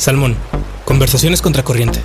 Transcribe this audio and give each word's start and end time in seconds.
Salmón, 0.00 0.34
conversaciones 0.86 1.42
contracorriente. 1.42 2.00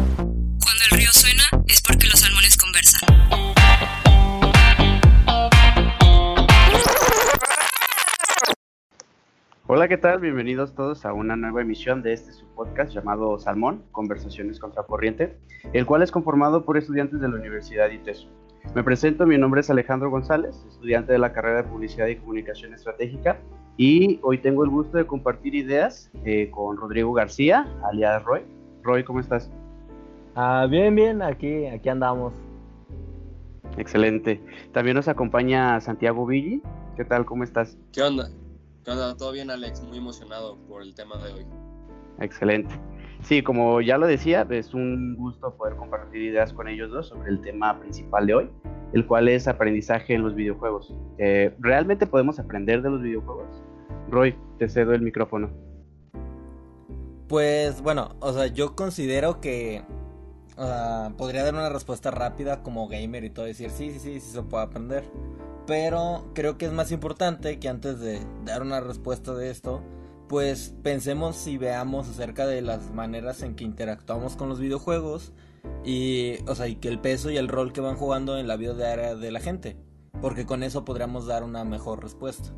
Cuando 0.00 0.82
el 0.90 0.98
río 0.98 1.08
suena 1.12 1.44
es 1.68 1.80
porque 1.82 2.08
los 2.08 2.18
salmones 2.18 2.56
conversan. 2.56 3.00
Hola, 9.68 9.86
¿qué 9.86 9.98
tal? 9.98 10.18
Bienvenidos 10.18 10.74
todos 10.74 11.04
a 11.06 11.12
una 11.12 11.36
nueva 11.36 11.62
emisión 11.62 12.02
de 12.02 12.12
este 12.12 12.32
su 12.32 12.46
podcast 12.46 12.92
llamado 12.92 13.38
Salmón, 13.38 13.84
Conversaciones 13.92 14.58
Contracorriente, 14.58 15.38
el 15.72 15.86
cual 15.86 16.02
es 16.02 16.10
conformado 16.10 16.64
por 16.64 16.76
estudiantes 16.76 17.20
de 17.20 17.28
la 17.28 17.36
Universidad 17.36 17.88
ITESO. 17.88 18.26
Me 18.72 18.82
presento, 18.82 19.26
mi 19.26 19.38
nombre 19.38 19.60
es 19.60 19.70
Alejandro 19.70 20.10
González, 20.10 20.64
estudiante 20.68 21.12
de 21.12 21.18
la 21.18 21.32
carrera 21.32 21.58
de 21.58 21.64
Publicidad 21.64 22.08
y 22.08 22.16
Comunicación 22.16 22.74
Estratégica 22.74 23.38
y 23.76 24.18
hoy 24.22 24.38
tengo 24.38 24.64
el 24.64 24.70
gusto 24.70 24.96
de 24.98 25.06
compartir 25.06 25.54
ideas 25.54 26.10
eh, 26.24 26.50
con 26.50 26.76
Rodrigo 26.76 27.12
García, 27.12 27.68
alias 27.84 28.22
Roy. 28.24 28.42
Roy, 28.82 29.04
¿cómo 29.04 29.20
estás? 29.20 29.50
Ah, 30.34 30.66
bien, 30.68 30.94
bien, 30.94 31.22
aquí, 31.22 31.66
aquí 31.66 31.88
andamos. 31.88 32.32
Excelente. 33.76 34.40
También 34.72 34.96
nos 34.96 35.08
acompaña 35.08 35.80
Santiago 35.80 36.26
Villi. 36.26 36.60
¿Qué 36.96 37.04
tal? 37.04 37.24
¿Cómo 37.24 37.44
estás? 37.44 37.76
¿Qué 37.92 38.02
onda? 38.02 38.28
¿Qué 38.84 38.90
onda? 38.90 39.16
¿Todo 39.16 39.32
bien, 39.32 39.50
Alex? 39.50 39.82
Muy 39.82 39.98
emocionado 39.98 40.56
por 40.68 40.82
el 40.82 40.94
tema 40.94 41.16
de 41.18 41.32
hoy. 41.32 41.46
Excelente. 42.20 42.74
Sí, 43.24 43.42
como 43.42 43.80
ya 43.80 43.96
lo 43.96 44.06
decía, 44.06 44.46
es 44.50 44.74
un 44.74 45.16
gusto 45.16 45.56
poder 45.56 45.76
compartir 45.76 46.20
ideas 46.20 46.52
con 46.52 46.68
ellos 46.68 46.90
dos 46.90 47.08
sobre 47.08 47.30
el 47.30 47.40
tema 47.40 47.80
principal 47.80 48.26
de 48.26 48.34
hoy, 48.34 48.50
el 48.92 49.06
cual 49.06 49.28
es 49.28 49.48
aprendizaje 49.48 50.14
en 50.14 50.22
los 50.22 50.34
videojuegos. 50.34 50.94
Eh, 51.16 51.54
¿Realmente 51.58 52.06
podemos 52.06 52.38
aprender 52.38 52.82
de 52.82 52.90
los 52.90 53.00
videojuegos? 53.00 53.62
Roy, 54.10 54.36
te 54.58 54.68
cedo 54.68 54.92
el 54.92 55.00
micrófono. 55.00 55.50
Pues 57.26 57.80
bueno, 57.80 58.14
o 58.20 58.30
sea, 58.34 58.46
yo 58.48 58.76
considero 58.76 59.40
que 59.40 59.82
podría 61.16 61.44
dar 61.44 61.54
una 61.54 61.70
respuesta 61.70 62.10
rápida 62.10 62.62
como 62.62 62.88
gamer 62.88 63.24
y 63.24 63.30
todo, 63.30 63.46
decir 63.46 63.70
sí, 63.70 63.90
sí, 63.90 64.00
sí, 64.00 64.20
sí 64.20 64.32
se 64.32 64.42
puede 64.42 64.64
aprender. 64.64 65.02
Pero 65.66 66.26
creo 66.34 66.58
que 66.58 66.66
es 66.66 66.72
más 66.72 66.92
importante 66.92 67.58
que 67.58 67.70
antes 67.70 68.00
de 68.00 68.20
dar 68.44 68.60
una 68.60 68.80
respuesta 68.80 69.32
de 69.32 69.50
esto, 69.50 69.80
pues 70.28 70.74
pensemos 70.82 71.46
y 71.46 71.58
veamos 71.58 72.08
acerca 72.08 72.46
de 72.46 72.62
las 72.62 72.92
maneras 72.92 73.42
en 73.42 73.54
que 73.54 73.64
interactuamos 73.64 74.36
con 74.36 74.48
los 74.48 74.60
videojuegos 74.60 75.32
y, 75.84 76.36
o 76.46 76.54
sea, 76.54 76.68
y 76.68 76.76
que 76.76 76.88
el 76.88 77.00
peso 77.00 77.30
y 77.30 77.36
el 77.36 77.48
rol 77.48 77.72
que 77.72 77.80
van 77.80 77.96
jugando 77.96 78.38
en 78.38 78.48
la 78.48 78.56
vida 78.56 78.74
diaria 78.74 79.16
de 79.16 79.30
la 79.30 79.40
gente, 79.40 79.76
porque 80.20 80.46
con 80.46 80.62
eso 80.62 80.84
podríamos 80.84 81.26
dar 81.26 81.44
una 81.44 81.64
mejor 81.64 82.02
respuesta. 82.02 82.52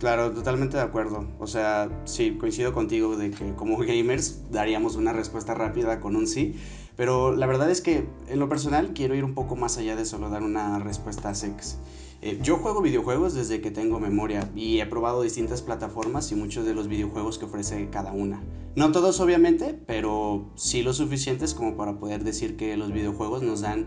Claro, 0.00 0.32
totalmente 0.32 0.78
de 0.78 0.82
acuerdo. 0.82 1.28
O 1.38 1.46
sea, 1.46 1.90
sí, 2.04 2.38
coincido 2.38 2.72
contigo 2.72 3.16
de 3.18 3.30
que 3.30 3.54
como 3.54 3.76
gamers 3.76 4.50
daríamos 4.50 4.96
una 4.96 5.12
respuesta 5.12 5.52
rápida 5.52 6.00
con 6.00 6.16
un 6.16 6.26
sí, 6.26 6.58
pero 6.96 7.36
la 7.36 7.46
verdad 7.46 7.70
es 7.70 7.82
que 7.82 8.08
en 8.26 8.38
lo 8.38 8.48
personal 8.48 8.92
quiero 8.94 9.14
ir 9.14 9.24
un 9.24 9.34
poco 9.34 9.56
más 9.56 9.76
allá 9.76 9.96
de 9.96 10.06
solo 10.06 10.30
dar 10.30 10.42
una 10.42 10.78
respuesta 10.78 11.34
sex. 11.34 11.78
Eh, 12.22 12.38
yo 12.42 12.58
juego 12.58 12.82
videojuegos 12.82 13.32
desde 13.32 13.62
que 13.62 13.70
tengo 13.70 13.98
memoria 13.98 14.50
y 14.54 14.80
he 14.80 14.86
probado 14.86 15.22
distintas 15.22 15.62
plataformas 15.62 16.30
y 16.32 16.34
muchos 16.34 16.66
de 16.66 16.74
los 16.74 16.86
videojuegos 16.86 17.38
que 17.38 17.46
ofrece 17.46 17.88
cada 17.90 18.12
una. 18.12 18.42
No 18.76 18.92
todos 18.92 19.20
obviamente, 19.20 19.80
pero 19.86 20.50
sí 20.54 20.82
lo 20.82 20.92
suficientes 20.92 21.54
como 21.54 21.78
para 21.78 21.98
poder 21.98 22.22
decir 22.22 22.58
que 22.58 22.76
los 22.76 22.92
videojuegos 22.92 23.42
nos 23.42 23.62
dan 23.62 23.86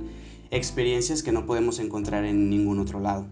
experiencias 0.49 1.21
que 1.21 1.31
no 1.31 1.45
podemos 1.45 1.77
encontrar 1.77 2.25
en 2.25 2.49
ningún 2.49 2.79
otro 2.79 2.99
lado. 2.99 3.27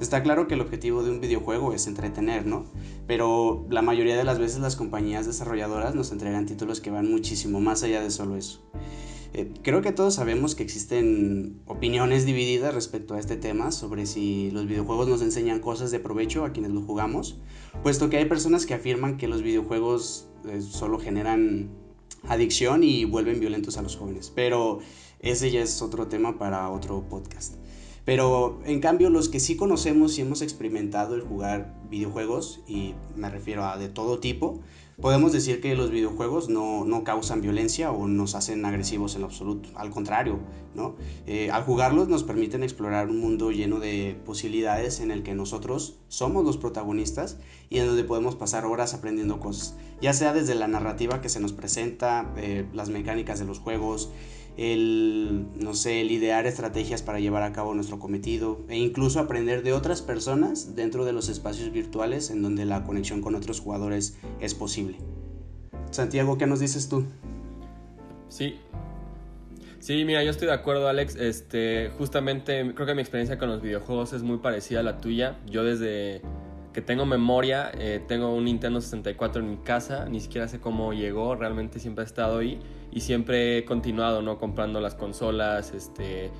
Está 0.00 0.22
claro 0.22 0.46
que 0.46 0.54
el 0.54 0.60
objetivo 0.60 1.02
de 1.02 1.10
un 1.10 1.20
videojuego 1.20 1.72
es 1.72 1.88
entretener, 1.88 2.46
¿no? 2.46 2.64
Pero 3.08 3.66
la 3.70 3.82
mayoría 3.82 4.16
de 4.16 4.24
las 4.24 4.38
veces 4.38 4.60
las 4.60 4.76
compañías 4.76 5.26
desarrolladoras 5.26 5.96
nos 5.96 6.12
entregan 6.12 6.46
títulos 6.46 6.80
que 6.80 6.90
van 6.90 7.10
muchísimo 7.10 7.60
más 7.60 7.82
allá 7.82 8.00
de 8.00 8.10
solo 8.10 8.36
eso. 8.36 8.62
Eh, 9.36 9.52
creo 9.62 9.82
que 9.82 9.90
todos 9.90 10.14
sabemos 10.14 10.54
que 10.54 10.62
existen 10.62 11.60
opiniones 11.66 12.24
divididas 12.24 12.72
respecto 12.72 13.14
a 13.14 13.18
este 13.18 13.36
tema 13.36 13.72
sobre 13.72 14.06
si 14.06 14.52
los 14.52 14.66
videojuegos 14.66 15.08
nos 15.08 15.22
enseñan 15.22 15.58
cosas 15.58 15.90
de 15.90 15.98
provecho 15.98 16.44
a 16.44 16.52
quienes 16.52 16.70
los 16.70 16.84
jugamos, 16.84 17.36
puesto 17.82 18.08
que 18.08 18.16
hay 18.18 18.26
personas 18.26 18.64
que 18.64 18.74
afirman 18.74 19.16
que 19.16 19.26
los 19.26 19.42
videojuegos 19.42 20.28
eh, 20.48 20.62
solo 20.62 21.00
generan 21.00 21.68
adicción 22.28 22.84
y 22.84 23.04
vuelven 23.06 23.40
violentos 23.40 23.76
a 23.76 23.82
los 23.82 23.96
jóvenes. 23.96 24.32
Pero 24.32 24.78
ese 25.18 25.50
ya 25.50 25.62
es 25.62 25.82
otro 25.82 26.06
tema 26.06 26.38
para 26.38 26.70
otro 26.70 27.02
podcast. 27.08 27.56
Pero 28.04 28.60
en 28.66 28.80
cambio 28.80 29.10
los 29.10 29.28
que 29.28 29.40
sí 29.40 29.56
conocemos 29.56 30.16
y 30.16 30.20
hemos 30.20 30.42
experimentado 30.42 31.16
el 31.16 31.22
jugar 31.22 31.74
videojuegos, 31.90 32.60
y 32.68 32.94
me 33.16 33.30
refiero 33.30 33.64
a 33.64 33.78
de 33.78 33.88
todo 33.88 34.20
tipo, 34.20 34.60
podemos 35.00 35.32
decir 35.32 35.60
que 35.60 35.74
los 35.74 35.90
videojuegos 35.90 36.48
no, 36.48 36.84
no 36.84 37.04
causan 37.04 37.40
violencia 37.40 37.90
o 37.90 38.06
nos 38.06 38.34
hacen 38.34 38.64
agresivos 38.64 39.14
en 39.14 39.22
lo 39.22 39.26
absoluto. 39.26 39.68
Al 39.74 39.90
contrario, 39.90 40.38
¿no? 40.74 40.96
Eh, 41.26 41.50
al 41.50 41.64
jugarlos 41.64 42.08
nos 42.08 42.22
permiten 42.22 42.62
explorar 42.62 43.08
un 43.08 43.20
mundo 43.20 43.50
lleno 43.50 43.80
de 43.80 44.16
posibilidades 44.24 45.00
en 45.00 45.10
el 45.10 45.22
que 45.22 45.34
nosotros 45.34 45.98
somos 46.08 46.44
los 46.44 46.56
protagonistas 46.56 47.38
y 47.70 47.78
en 47.78 47.86
donde 47.86 48.04
podemos 48.04 48.36
pasar 48.36 48.66
horas 48.66 48.94
aprendiendo 48.94 49.40
cosas. 49.40 49.74
Ya 50.00 50.12
sea 50.12 50.32
desde 50.32 50.54
la 50.54 50.68
narrativa 50.68 51.20
que 51.20 51.28
se 51.28 51.40
nos 51.40 51.52
presenta, 51.52 52.32
eh, 52.36 52.66
las 52.72 52.88
mecánicas 52.88 53.38
de 53.38 53.46
los 53.46 53.58
juegos, 53.58 54.10
el, 54.56 55.46
no 55.58 55.74
sé, 55.74 56.00
el 56.00 56.10
idear 56.10 56.46
estrategias 56.46 57.02
para 57.02 57.20
llevar 57.20 57.42
a 57.42 57.52
cabo 57.52 57.74
nuestro 57.74 57.98
cometido 57.98 58.60
e 58.68 58.76
incluso 58.76 59.18
aprender 59.20 59.62
de 59.62 59.72
otras 59.72 60.02
personas 60.02 60.76
dentro 60.76 61.04
de 61.04 61.12
los 61.12 61.28
espacios 61.28 61.72
virtuales 61.72 62.30
en 62.30 62.42
donde 62.42 62.64
la 62.64 62.84
conexión 62.84 63.20
con 63.20 63.34
otros 63.34 63.60
jugadores 63.60 64.16
es 64.40 64.54
posible. 64.54 64.98
Santiago, 65.90 66.38
¿qué 66.38 66.46
nos 66.46 66.60
dices 66.60 66.88
tú? 66.88 67.04
Sí. 68.28 68.56
Sí, 69.80 70.04
mira, 70.04 70.24
yo 70.24 70.30
estoy 70.30 70.46
de 70.48 70.54
acuerdo, 70.54 70.88
Alex. 70.88 71.14
Este, 71.16 71.90
justamente 71.98 72.74
creo 72.74 72.86
que 72.86 72.94
mi 72.94 73.02
experiencia 73.02 73.38
con 73.38 73.50
los 73.50 73.60
videojuegos 73.60 74.12
es 74.12 74.22
muy 74.22 74.38
parecida 74.38 74.80
a 74.80 74.82
la 74.82 74.98
tuya. 74.98 75.38
Yo 75.46 75.62
desde 75.62 76.22
que 76.74 76.82
tengo 76.82 77.06
memoria, 77.06 77.70
eh, 77.78 78.02
tengo 78.06 78.34
un 78.34 78.44
Nintendo 78.44 78.80
64 78.80 79.40
en 79.40 79.50
mi 79.50 79.56
casa, 79.58 80.06
ni 80.06 80.20
siquiera 80.20 80.48
sé 80.48 80.60
cómo 80.60 80.92
llegó, 80.92 81.36
realmente 81.36 81.78
siempre 81.78 82.02
ha 82.02 82.06
estado 82.06 82.38
ahí 82.38 82.58
y 82.90 83.00
siempre 83.00 83.58
he 83.58 83.64
continuado, 83.64 84.22
¿no? 84.22 84.38
Comprando 84.38 84.80
las 84.80 84.96
consolas, 84.96 85.72
este, 85.72 86.32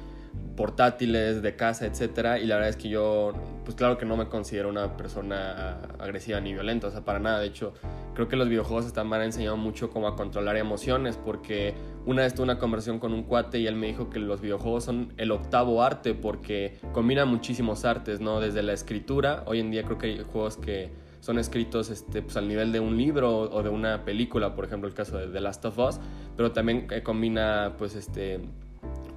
portátiles 0.56 1.43
de 1.43 1.56
casa, 1.56 1.87
etcétera, 1.87 2.39
y 2.39 2.47
la 2.47 2.56
verdad 2.56 2.71
es 2.71 2.77
que 2.77 2.89
yo, 2.89 3.33
pues 3.65 3.77
claro 3.77 3.99
que 3.99 4.06
no 4.06 4.17
me 4.17 4.28
considero 4.28 4.69
una 4.69 4.97
persona 4.97 5.81
agresiva 5.99 6.41
ni 6.41 6.53
violenta, 6.53 6.87
o 6.87 6.91
sea, 6.91 7.05
para 7.05 7.19
nada, 7.19 7.41
de 7.41 7.47
hecho, 7.47 7.75
creo 8.15 8.28
que 8.28 8.37
los 8.37 8.49
videojuegos 8.49 8.87
están 8.87 9.09
me 9.09 9.17
han 9.17 9.22
enseñado 9.22 9.56
mucho 9.56 9.91
cómo 9.91 10.06
a 10.06 10.17
controlar 10.17 10.56
emociones, 10.56 11.17
porque 11.17 11.75
una 12.06 12.22
vez 12.22 12.34
tuve 12.34 12.45
una 12.45 12.59
conversación 12.59 13.00
con 13.00 13.12
un 13.12 13.25
cuate 13.25 13.59
y 13.59 13.67
él 13.67 13.75
me 13.75 13.89
dijo 13.89 14.11
que 14.11 14.21
los 14.21 14.41
videojuegos 14.41 14.84
son 14.84 15.12
el 15.17 15.33
octavo 15.33 15.83
arte, 15.83 16.15
porque 16.15 16.78
combinan 16.93 17.28
muchísimos 17.28 17.84
artes, 17.84 18.21
¿no? 18.21 18.41
Desde 18.41 18.62
la 18.62 18.72
escritura, 18.72 19.43
hoy 19.47 19.59
en 19.61 19.71
día 19.71 19.83
creo 19.83 19.99
que 19.99 20.06
hay 20.06 20.22
juegos 20.22 20.56
que 20.56 20.93
son 21.25 21.39
escritos 21.39 21.89
este, 21.89 22.21
pues, 22.21 22.37
al 22.37 22.47
nivel 22.47 22.71
de 22.71 22.81
un 22.81 22.99
libro 22.99 23.41
o 23.41 23.62
de 23.62 23.71
una 23.71 24.05
película, 24.05 24.55
por 24.55 24.66
ejemplo 24.66 24.87
el 24.87 24.95
caso 24.95 25.16
de 25.16 25.27
The 25.28 25.41
Last 25.41 25.65
of 25.65 25.78
Us, 25.78 25.99
pero 26.37 26.53
también 26.53 26.87
eh, 26.91 27.03
combina 27.03 27.77
pues 27.78 27.95
este 27.95 28.41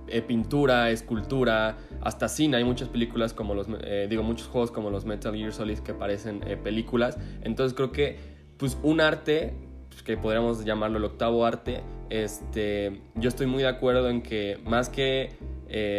eh, 0.07 0.21
pintura, 0.21 0.89
escultura, 0.89 1.77
hasta 2.01 2.27
cine. 2.27 2.57
Hay 2.57 2.63
muchas 2.63 2.89
películas 2.89 3.33
como 3.33 3.53
los, 3.53 3.67
eh, 3.81 4.07
digo, 4.09 4.23
muchos 4.23 4.47
juegos 4.47 4.71
como 4.71 4.89
los 4.89 5.05
Metal 5.05 5.33
Gear 5.35 5.53
Solid 5.53 5.79
que 5.79 5.93
parecen 5.93 6.39
películas. 6.63 7.17
Entonces 7.41 7.75
creo 7.75 7.91
que, 7.91 8.17
pues, 8.57 8.77
un 8.83 9.01
arte, 9.01 9.53
pues, 9.89 10.03
que 10.03 10.17
podríamos 10.17 10.65
llamarlo 10.65 10.97
el 10.97 11.05
octavo 11.05 11.45
arte, 11.45 11.81
este, 12.09 13.01
yo 13.15 13.29
estoy 13.29 13.47
muy 13.47 13.63
de 13.63 13.69
acuerdo 13.69 14.09
en 14.09 14.21
que 14.21 14.59
más 14.65 14.89
que 14.89 15.35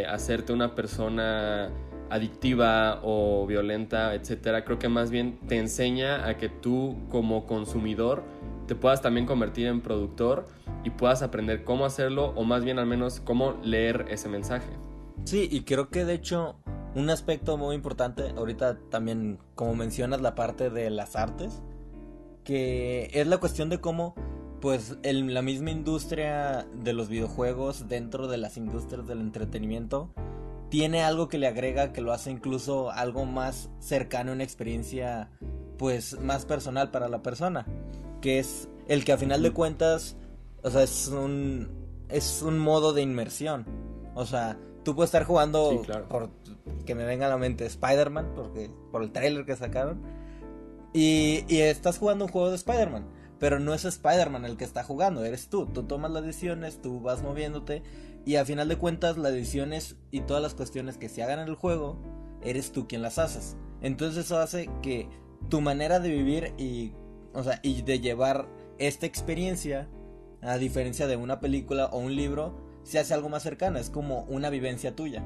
hacerte 0.08 0.52
una 0.52 0.75
persona 0.75 1.70
adictiva 2.10 3.00
o 3.02 3.46
violenta, 3.46 4.14
etcétera, 4.14 4.64
creo 4.64 4.78
que 4.78 4.88
más 4.88 5.10
bien 5.10 5.38
te 5.49 5.58
enseña 5.58 6.26
a 6.26 6.37
que 6.37 6.49
tú 6.49 6.96
como 7.10 7.46
consumidor 7.46 8.22
te 8.66 8.75
puedas 8.75 9.00
también 9.00 9.26
convertir 9.26 9.66
en 9.66 9.81
productor 9.81 10.46
y 10.84 10.90
puedas 10.90 11.22
aprender 11.22 11.64
cómo 11.64 11.84
hacerlo 11.87 12.32
o 12.37 12.44
más 12.44 12.64
bien 12.64 12.78
al 12.78 12.87
menos 12.87 13.20
cómo 13.20 13.55
leer 13.62 14.06
ese 14.10 14.28
mensaje. 14.28 14.69
Sí, 15.25 15.49
y 15.50 15.62
creo 15.62 15.88
que 15.88 16.05
de 16.05 16.14
hecho 16.14 16.56
un 16.94 17.10
aspecto 17.10 17.56
muy 17.56 17.75
importante, 17.75 18.31
ahorita 18.37 18.78
también 18.90 19.38
como 19.54 19.75
mencionas 19.75 20.20
la 20.20 20.34
parte 20.34 20.70
de 20.70 20.90
las 20.90 21.16
artes, 21.16 21.62
que 22.44 23.11
es 23.12 23.26
la 23.26 23.38
cuestión 23.38 23.69
de 23.69 23.81
cómo 23.81 24.14
pues 24.61 24.99
en 25.02 25.34
la 25.34 25.43
misma 25.43 25.70
industria 25.70 26.66
de 26.82 26.93
los 26.93 27.08
videojuegos 27.08 27.88
dentro 27.88 28.26
de 28.26 28.38
las 28.38 28.56
industrias 28.56 29.06
del 29.06 29.20
entretenimiento 29.20 30.11
tiene 30.69 31.03
algo 31.03 31.29
que 31.29 31.38
le 31.38 31.47
agrega 31.47 31.93
que 31.93 32.00
lo 32.00 32.12
hace 32.12 32.31
incluso 32.31 32.91
algo 32.91 33.25
más 33.25 33.70
cercano 33.79 34.31
a 34.31 34.35
una 34.35 34.44
experiencia 34.44 35.31
pues 35.79 36.19
más 36.20 36.44
personal 36.44 36.91
para 36.91 37.09
la 37.09 37.23
persona 37.23 37.67
que 38.20 38.38
es 38.38 38.69
el 38.88 39.05
que 39.05 39.12
a 39.12 39.19
final 39.19 39.43
de 39.43 39.53
cuentas 39.53 40.17
o 40.62 40.70
sea 40.70 40.82
es 40.82 41.09
un 41.09 41.69
es 42.09 42.43
un 42.43 42.59
modo 42.59 42.93
de 42.93 43.03
inmersión 43.03 43.67
o 44.15 44.26
sea 44.26 44.59
tú 44.85 44.94
puedes 44.94 45.09
estar 45.09 45.25
jugando 45.25 45.82
por 46.09 46.31
que 46.85 46.94
me 46.94 47.05
venga 47.05 47.26
a 47.26 47.31
la 47.31 47.38
mente 47.38 47.67
Spider-Man 47.67 48.32
porque 48.35 48.71
por 48.91 49.03
el 49.03 49.12
trailer 49.12 49.44
que 49.44 49.56
sacaron 49.56 50.03
Y, 50.93 51.44
y 51.49 51.61
estás 51.61 51.99
jugando 51.99 52.25
un 52.25 52.31
juego 52.31 52.50
de 52.50 52.56
Spider-Man. 52.56 53.06
Pero 53.38 53.61
no 53.61 53.73
es 53.75 53.85
Spider-Man 53.85 54.44
el 54.44 54.56
que 54.56 54.64
está 54.64 54.82
jugando, 54.82 55.25
eres 55.25 55.49
tú. 55.49 55.67
Tú 55.67 55.85
tomas 55.85 56.11
las 56.11 56.25
decisiones, 56.25 56.81
tú 56.82 57.00
vas 57.00 57.23
moviéndote. 57.23 57.82
Y 58.28 58.36
a 58.36 58.44
final 58.44 58.69
de 58.69 58.76
cuentas, 58.76 59.16
las 59.16 59.32
decisiones 59.32 59.96
y 60.10 60.20
todas 60.20 60.42
las 60.42 60.52
cuestiones 60.52 60.98
que 60.98 61.08
se 61.08 61.22
hagan 61.22 61.38
en 61.38 61.48
el 61.48 61.54
juego, 61.54 61.98
eres 62.42 62.72
tú 62.72 62.86
quien 62.86 63.00
las 63.00 63.19
haces. 63.19 63.56
Entonces 63.80 64.26
eso 64.26 64.38
hace 64.38 64.69
que 64.82 65.08
tu 65.48 65.62
manera 65.62 65.98
de 65.98 66.10
vivir 66.10 66.52
y, 66.58 66.92
o 67.32 67.42
sea, 67.42 67.58
y 67.62 67.80
de 67.80 68.00
llevar 68.00 68.46
esta 68.76 69.06
experiencia, 69.06 69.88
a 70.42 70.58
diferencia 70.58 71.06
de 71.06 71.16
una 71.16 71.40
película 71.40 71.86
o 71.86 72.00
un 72.00 72.16
libro, 72.16 72.54
se 72.82 72.98
hace 72.98 73.14
algo 73.14 73.30
más 73.30 73.44
cercano. 73.44 73.78
Es 73.78 73.88
como 73.88 74.25
una 74.25 74.50
vivencia 74.50 74.94
tuya. 74.94 75.25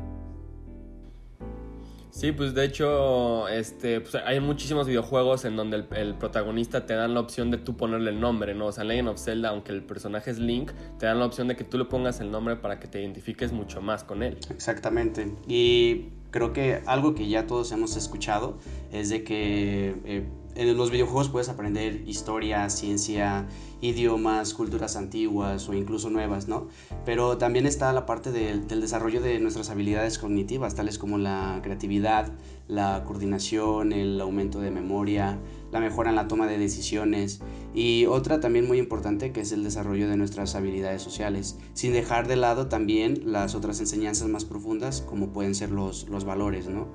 Sí, 2.13 2.31
pues 2.31 2.53
de 2.53 2.67
hecho, 2.67 3.49
este, 3.49 4.03
pues 4.03 4.15
hay 4.15 4.39
muchísimos 4.39 4.87
videojuegos 4.87 5.47
en 5.47 5.57
donde 5.57 5.83
el, 5.97 6.15
protagonista 6.15 6.85
te 6.85 6.93
dan 6.93 7.15
la 7.15 7.21
opción 7.21 7.51
de 7.51 7.57
tú 7.57 7.75
ponerle 7.75 8.11
el 8.11 8.21
nombre, 8.21 8.55
¿no? 8.55 8.67
O 8.67 8.73
sea, 8.73 8.83
en 8.83 8.89
Legend 8.89 9.09
of 9.09 9.19
Zelda, 9.19 9.49
aunque 9.49 9.73
el 9.73 9.83
personaje 9.83 10.31
es 10.31 10.39
Link, 10.39 10.73
te 10.99 11.07
dan 11.07 11.19
la 11.19 11.25
opción 11.25 11.49
de 11.49 11.57
que 11.57 11.65
tú 11.65 11.79
le 11.79 11.87
pongas 11.87 12.21
el 12.21 12.31
nombre 12.31 12.57
para 12.57 12.79
que 12.79 12.87
te 12.87 13.01
identifiques 13.01 13.51
mucho 13.53 13.81
más 13.81 14.05
con 14.05 14.23
él. 14.23 14.37
Exactamente. 14.51 15.35
Y 15.49 16.11
creo 16.31 16.53
que 16.53 16.83
algo 16.85 17.15
que 17.15 17.29
ya 17.29 17.47
todos 17.47 17.73
hemos 17.73 17.97
escuchado 17.97 18.59
es 18.93 19.09
de 19.09 19.25
que 19.25 19.97
eh, 20.05 20.27
en 20.55 20.77
los 20.77 20.91
videojuegos 20.91 21.29
puedes 21.29 21.49
aprender 21.49 22.03
historia, 22.07 22.69
ciencia, 22.69 23.47
idiomas, 23.81 24.55
culturas 24.55 24.97
antiguas 24.97 25.69
o 25.69 25.75
incluso 25.75 26.11
nuevas, 26.11 26.49
¿no? 26.49 26.69
Pero 27.05 27.39
también 27.39 27.67
está 27.67 27.93
la 27.93 28.07
parte 28.07 28.33
del 28.33 28.69
desarrollo 28.69 29.21
de 29.21 29.39
nuestras 29.41 29.71
habilidades 29.71 30.19
cognitivas, 30.19 30.75
tales 30.75 30.99
como 30.99 31.19
la 31.19 31.61
creatividad, 31.63 32.33
la 32.69 33.05
coordinación, 33.05 33.93
el 33.93 34.21
aumento 34.21 34.61
de 34.61 34.71
memoria, 34.71 35.39
la 35.73 35.81
mejora 35.81 36.11
en 36.11 36.17
la 36.17 36.29
toma 36.29 36.47
de 36.47 36.59
decisiones 36.59 37.41
y 37.75 38.07
otra 38.07 38.41
también 38.41 38.67
muy 38.67 38.79
importante 38.79 39.33
que 39.33 39.41
es 39.41 39.53
el 39.53 39.65
desarrollo 39.65 40.09
de 40.09 40.17
nuestras 40.17 40.55
habilidades 40.55 41.03
sociales, 41.03 41.59
sin 41.73 41.93
dejar 41.93 42.29
de 42.29 42.37
lado 42.37 42.69
también 42.69 43.23
las 43.33 43.55
otras 43.55 43.81
enseñanzas 43.81 44.29
más 44.29 44.45
profundas 44.45 45.01
como 45.03 45.33
pueden 45.33 45.55
ser 45.55 45.71
los, 45.71 46.09
los 46.09 46.25
valores, 46.25 46.69
¿no? 46.69 46.89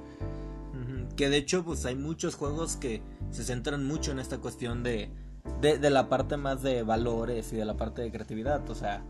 Que 1.18 1.30
de 1.30 1.38
hecho 1.38 1.66
pues 1.66 1.86
hay 1.86 1.96
muchos 1.96 2.36
juegos 2.36 2.78
que 2.78 3.02
se 3.32 3.44
centran 3.44 3.86
mucho 3.86 4.12
en 4.12 4.20
esta 4.20 4.38
cuestión 4.38 4.84
de, 4.84 5.12
de, 5.62 5.90
la 5.90 6.08
parte 6.08 6.38
más 6.38 6.62
de 6.62 6.84
valores 6.84 7.52
y 7.52 7.58
de 7.58 7.66
la 7.66 7.76
parte 7.76 8.02
de 8.02 8.12
creatividad. 8.12 8.70
O 8.70 8.76
sea, 8.76 9.04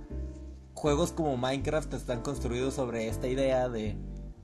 juegos 0.73 1.11
como 1.11 1.37
Minecraft 1.37 1.93
están 1.93 2.21
construidos 2.21 2.73
sobre 2.73 3.07
esta 3.09 3.27
idea 3.27 3.69
de 3.69 3.97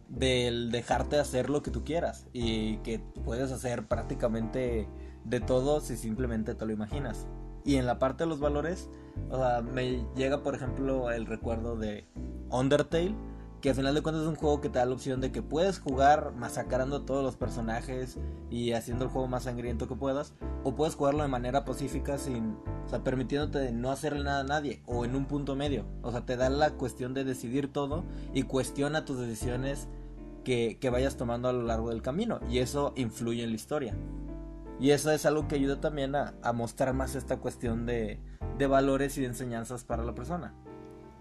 del 0.09 0.71
dejarte 0.71 1.17
hacer 1.17 1.49
lo 1.49 1.63
que 1.63 1.71
tú 1.71 1.83
quieras 1.83 2.27
y 2.33 2.77
que 2.77 2.99
puedes 2.99 3.51
hacer 3.51 3.87
prácticamente 3.87 4.87
de 5.23 5.39
todo 5.39 5.81
si 5.81 5.97
simplemente 5.97 6.53
te 6.53 6.65
lo 6.65 6.71
imaginas. 6.71 7.25
Y 7.65 7.77
en 7.77 7.85
la 7.85 7.97
parte 7.97 8.25
de 8.25 8.29
los 8.29 8.39
valores, 8.39 8.89
o 9.29 9.37
sea, 9.37 9.61
me 9.61 10.05
llega 10.15 10.43
por 10.43 10.53
ejemplo 10.53 11.11
el 11.11 11.25
recuerdo 11.25 11.77
de 11.77 12.05
Undertale, 12.49 13.15
que 13.63 13.69
al 13.69 13.75
final 13.77 13.95
de 13.95 14.01
cuentas 14.01 14.23
es 14.23 14.27
un 14.27 14.35
juego 14.35 14.59
que 14.59 14.67
te 14.67 14.79
da 14.79 14.85
la 14.85 14.91
opción 14.91 15.21
de 15.21 15.31
que 15.31 15.41
puedes 15.41 15.79
jugar 15.79 16.33
masacrando 16.35 16.97
a 16.97 17.05
todos 17.05 17.23
los 17.23 17.37
personajes 17.37 18.19
y 18.49 18.73
haciendo 18.73 19.05
el 19.05 19.09
juego 19.09 19.29
más 19.29 19.43
sangriento 19.43 19.87
que 19.87 19.95
puedas, 19.95 20.33
o 20.65 20.75
puedes 20.75 20.95
jugarlo 20.95 21.23
de 21.23 21.29
manera 21.29 21.63
pacífica 21.63 22.17
sin, 22.17 22.57
o 22.85 22.89
sea, 22.89 23.05
permitiéndote 23.05 23.71
no 23.71 23.89
hacerle 23.89 24.25
nada 24.25 24.41
a 24.41 24.43
nadie, 24.43 24.83
o 24.85 25.05
en 25.05 25.15
un 25.15 25.27
punto 25.27 25.55
medio. 25.55 25.85
O 26.01 26.11
sea, 26.11 26.25
te 26.25 26.35
da 26.35 26.49
la 26.49 26.71
cuestión 26.71 27.13
de 27.13 27.23
decidir 27.23 27.71
todo 27.71 28.03
y 28.33 28.43
cuestiona 28.43 29.05
tus 29.05 29.17
decisiones 29.17 29.87
que, 30.43 30.77
vayas 30.91 31.15
tomando 31.15 31.47
a 31.47 31.53
lo 31.53 31.63
largo 31.63 31.89
del 31.89 32.01
camino, 32.01 32.41
y 32.49 32.57
eso 32.57 32.91
influye 32.97 33.45
en 33.45 33.51
la 33.51 33.55
historia. 33.55 33.95
Y 34.81 34.89
eso 34.89 35.09
es 35.09 35.25
algo 35.25 35.47
que 35.47 35.55
ayuda 35.55 35.79
también 35.79 36.15
a, 36.17 36.33
mostrar 36.53 36.93
más 36.93 37.15
esta 37.15 37.37
cuestión 37.37 37.85
de, 37.85 38.19
de 38.57 38.67
valores 38.67 39.17
y 39.17 39.21
de 39.21 39.27
enseñanzas 39.27 39.85
para 39.85 40.03
la 40.03 40.13
persona. 40.13 40.53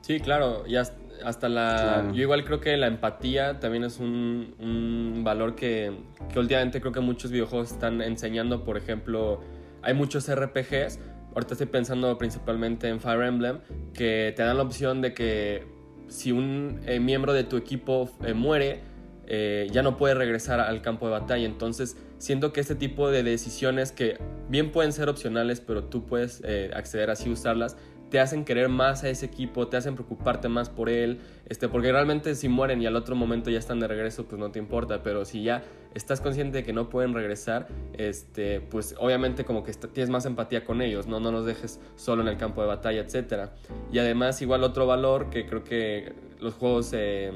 Sí, 0.02 0.20
claro, 0.20 0.64
y 0.66 0.76
hasta, 0.76 1.48
la... 1.48 2.10
Yo 2.12 2.22
igual 2.22 2.44
creo 2.44 2.60
que 2.60 2.76
la 2.76 2.88
empatía 2.88 3.60
también 3.60 3.84
es 3.84 3.98
un, 3.98 5.22
valor 5.24 5.54
que, 5.54 5.92
que, 6.32 6.38
últimamente 6.38 6.80
creo 6.80 6.92
que 6.92 7.00
muchos 7.00 7.30
videojuegos 7.30 7.72
están 7.72 8.02
enseñando. 8.02 8.64
Por 8.64 8.76
ejemplo, 8.76 9.40
hay 9.80 9.94
muchos 9.94 10.28
RPGs, 10.28 10.98
ahorita 11.34 11.54
estoy 11.54 11.68
pensando 11.68 12.18
principalmente 12.18 12.88
en 12.88 13.00
Fire 13.00 13.22
Emblem, 13.22 13.60
que 13.94 14.34
te 14.36 14.42
dan 14.42 14.56
la 14.56 14.64
opción 14.64 15.00
de 15.00 15.14
que 15.14 15.66
si 16.08 16.30
un 16.30 16.80
eh, 16.86 17.00
miembro 17.00 17.32
de 17.32 17.44
tu 17.44 17.56
equipo 17.56 18.10
eh, 18.24 18.34
muere, 18.34 18.80
eh, 19.26 19.68
ya 19.70 19.82
no 19.82 19.96
puede 19.96 20.14
regresar 20.14 20.60
al 20.60 20.82
campo 20.82 21.06
de 21.06 21.12
batalla. 21.12 21.46
Entonces, 21.46 21.96
siento 22.18 22.52
que 22.52 22.60
este 22.60 22.74
tipo 22.74 23.10
de 23.10 23.22
decisiones 23.22 23.92
que 23.92 24.18
bien 24.48 24.72
pueden 24.72 24.92
ser 24.92 25.08
opcionales, 25.08 25.60
pero 25.60 25.84
tú 25.84 26.04
puedes 26.04 26.42
acceder 26.74 27.10
así 27.10 27.30
a 27.30 27.32
usarlas, 27.32 27.76
te 28.12 28.20
hacen 28.20 28.44
querer 28.44 28.68
más 28.68 29.04
a 29.04 29.08
ese 29.08 29.24
equipo, 29.24 29.68
te 29.68 29.78
hacen 29.78 29.94
preocuparte 29.94 30.50
más 30.50 30.68
por 30.68 30.90
él, 30.90 31.20
este, 31.48 31.70
porque 31.70 31.90
realmente 31.90 32.34
si 32.34 32.46
mueren 32.46 32.82
y 32.82 32.86
al 32.86 32.94
otro 32.94 33.16
momento 33.16 33.48
ya 33.48 33.58
están 33.58 33.80
de 33.80 33.88
regreso, 33.88 34.26
pues 34.26 34.38
no 34.38 34.50
te 34.50 34.58
importa, 34.58 35.02
pero 35.02 35.24
si 35.24 35.42
ya 35.42 35.62
estás 35.94 36.20
consciente 36.20 36.58
de 36.58 36.62
que 36.62 36.74
no 36.74 36.90
pueden 36.90 37.14
regresar, 37.14 37.68
este, 37.94 38.60
pues 38.60 38.94
obviamente 38.98 39.46
como 39.46 39.64
que 39.64 39.72
tienes 39.72 40.10
más 40.10 40.26
empatía 40.26 40.62
con 40.62 40.82
ellos, 40.82 41.06
¿no? 41.06 41.20
No 41.20 41.32
los 41.32 41.46
dejes 41.46 41.80
solo 41.96 42.20
en 42.20 42.28
el 42.28 42.36
campo 42.36 42.60
de 42.60 42.68
batalla, 42.68 43.00
etc. 43.00 43.48
Y 43.90 43.98
además 43.98 44.42
igual 44.42 44.62
otro 44.62 44.86
valor 44.86 45.30
que 45.30 45.46
creo 45.46 45.64
que 45.64 46.12
los 46.38 46.52
juegos... 46.52 46.90
Eh, 46.92 47.32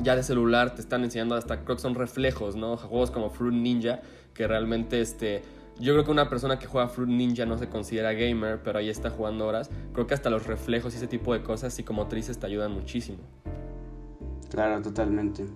ya 0.00 0.14
de 0.14 0.22
celular 0.22 0.76
te 0.76 0.80
están 0.80 1.02
enseñando 1.02 1.34
hasta 1.34 1.64
creo 1.64 1.74
que 1.74 1.82
son 1.82 1.96
reflejos, 1.96 2.54
¿no? 2.54 2.76
Juegos 2.76 3.10
como 3.10 3.30
Fruit 3.30 3.52
Ninja 3.52 4.00
que 4.32 4.46
realmente 4.46 5.00
este 5.00 5.42
yo 5.80 5.92
creo 5.92 6.04
que 6.04 6.10
una 6.10 6.28
persona 6.28 6.58
que 6.58 6.66
juega 6.66 6.88
Fruit 6.88 7.08
Ninja 7.08 7.46
no 7.46 7.56
se 7.56 7.68
considera 7.68 8.12
gamer, 8.12 8.60
pero 8.62 8.78
ahí 8.78 8.90
está 8.90 9.10
jugando 9.10 9.46
horas. 9.46 9.70
Creo 9.92 10.06
que 10.06 10.14
hasta 10.14 10.28
los 10.30 10.46
reflejos 10.46 10.94
y 10.94 10.96
ese 10.96 11.06
tipo 11.06 11.32
de 11.32 11.42
cosas 11.42 11.72
psicomotrices 11.74 12.38
te 12.38 12.46
ayudan 12.46 12.72
muchísimo. 12.72 13.18
Claro, 14.50 14.82
totalmente. 14.82 15.46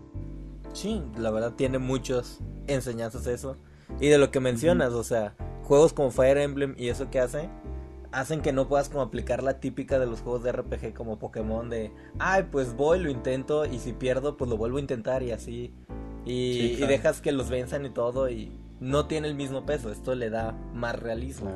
Sí, 0.73 1.03
la 1.19 1.31
verdad 1.31 1.55
tiene 1.55 1.79
muchas 1.79 2.39
enseñanzas 2.67 3.27
eso. 3.27 3.57
Y 4.01 4.09
de 4.09 4.19
lo 4.19 4.31
que 4.31 4.41
mencionas, 4.41 4.93
o 4.93 5.03
sea, 5.03 5.35
juegos 5.65 5.93
como 5.93 6.11
Fire 6.11 6.39
Emblem 6.39 6.75
y 6.79 6.89
eso 6.89 7.11
que 7.11 7.19
hace, 7.19 7.49
hacen 8.13 8.43
que 8.43 8.53
no 8.53 8.69
puedas 8.69 8.89
como 8.89 9.03
aplicar 9.03 9.43
la 9.43 9.59
típica 9.59 9.99
de 9.99 10.07
los 10.07 10.21
juegos 10.21 10.45
de 10.45 10.53
RPG 10.53 10.95
como 10.95 11.19
Pokémon 11.19 11.69
de, 11.69 11.93
ay, 12.19 12.45
pues 12.51 12.75
voy, 12.75 13.01
lo 13.01 13.11
intento 13.11 13.67
y 13.67 13.79
si 13.79 13.93
pierdo, 13.93 14.37
pues 14.37 14.49
lo 14.49 14.57
vuelvo 14.57 14.77
a 14.79 14.81
intentar 14.81 15.23
y 15.23 15.33
así. 15.33 15.75
Y, 16.25 16.77
y 16.79 16.87
dejas 16.87 17.21
que 17.21 17.33
los 17.33 17.51
venzan 17.51 17.85
y 17.85 17.91
todo 17.91 18.31
y 18.31 18.62
no 18.83 19.07
tiene 19.07 19.29
el 19.29 19.37
mismo 19.37 19.65
peso, 19.65 19.91
esto 19.91 20.15
le 20.17 20.29
da 20.29 20.53
más 20.75 20.99
realismo. 20.99 21.51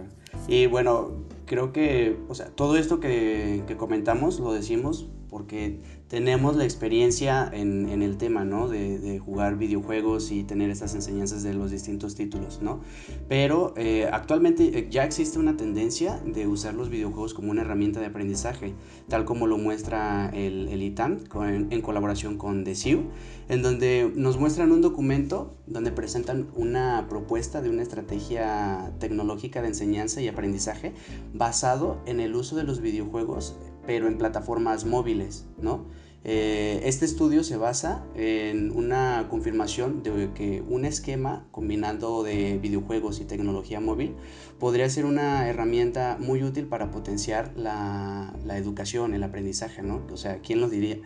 Y 0.46 0.66
bueno, 0.66 1.10
creo 1.44 1.72
que, 1.72 2.16
o 2.28 2.34
sea, 2.34 2.46
todo 2.46 2.76
esto 2.76 3.00
que, 3.00 3.64
que 3.66 3.76
comentamos 3.76 4.38
lo 4.38 4.52
decimos 4.52 5.08
porque 5.28 5.80
tenemos 6.08 6.54
la 6.54 6.64
experiencia 6.64 7.50
en, 7.52 7.88
en 7.88 8.02
el 8.02 8.16
tema, 8.16 8.44
¿no? 8.44 8.68
De, 8.68 8.98
de, 8.98 9.18
jugar 9.18 9.56
videojuegos 9.56 10.30
y 10.30 10.44
tener 10.44 10.70
estas 10.70 10.94
enseñanzas 10.94 11.42
de 11.42 11.52
los 11.52 11.72
distintos 11.72 12.14
títulos, 12.14 12.60
¿no? 12.62 12.80
Pero 13.28 13.74
eh, 13.76 14.08
actualmente 14.12 14.78
eh, 14.78 14.88
ya 14.88 15.04
existe 15.04 15.38
una 15.38 15.56
tendencia 15.56 16.20
de 16.24 16.46
usar 16.46 16.74
los 16.74 16.90
videojuegos 16.90 17.34
como 17.34 17.50
una 17.50 17.62
herramienta 17.62 17.98
de 17.98 18.06
aprendizaje, 18.06 18.74
tal 19.08 19.24
como 19.24 19.48
lo 19.48 19.58
muestra 19.58 20.30
el, 20.30 20.68
el 20.68 20.82
ITAM 20.82 21.24
en 21.70 21.80
colaboración 21.80 22.38
con 22.38 22.62
DESIU, 22.62 23.10
en 23.48 23.62
donde 23.62 24.12
nos 24.14 24.38
muestran 24.38 24.70
un 24.70 24.82
documento 24.82 25.56
donde 25.66 25.90
presentan 25.90 26.48
una 26.54 27.06
propuesta 27.08 27.62
de 27.62 27.70
una 27.70 27.82
estrategia 27.82 28.92
tecnológica 29.00 29.60
de 29.60 29.68
enseñanza 29.68 30.20
y 30.20 30.28
aprendizaje 30.28 30.92
basado 31.34 32.00
en 32.06 32.20
el 32.20 32.36
uso 32.36 32.54
de 32.54 32.62
los 32.62 32.80
videojuegos 32.80 33.56
pero 33.86 34.08
en 34.08 34.18
plataformas 34.18 34.84
móviles, 34.84 35.46
¿no? 35.60 35.86
Eh, 36.28 36.80
este 36.82 37.04
estudio 37.04 37.44
se 37.44 37.56
basa 37.56 38.04
en 38.16 38.72
una 38.72 39.28
confirmación 39.30 40.02
de 40.02 40.32
que 40.34 40.60
un 40.68 40.84
esquema 40.84 41.46
combinando 41.52 42.24
de 42.24 42.58
videojuegos 42.58 43.20
y 43.20 43.26
tecnología 43.26 43.78
móvil 43.78 44.16
podría 44.58 44.88
ser 44.88 45.04
una 45.04 45.48
herramienta 45.48 46.16
muy 46.18 46.42
útil 46.42 46.66
para 46.66 46.90
potenciar 46.90 47.52
la, 47.56 48.34
la 48.44 48.56
educación, 48.56 49.14
el 49.14 49.22
aprendizaje, 49.22 49.82
¿no? 49.82 50.02
O 50.10 50.16
sea, 50.16 50.38
¿quién 50.38 50.60
lo 50.60 50.68
diría? 50.68 50.98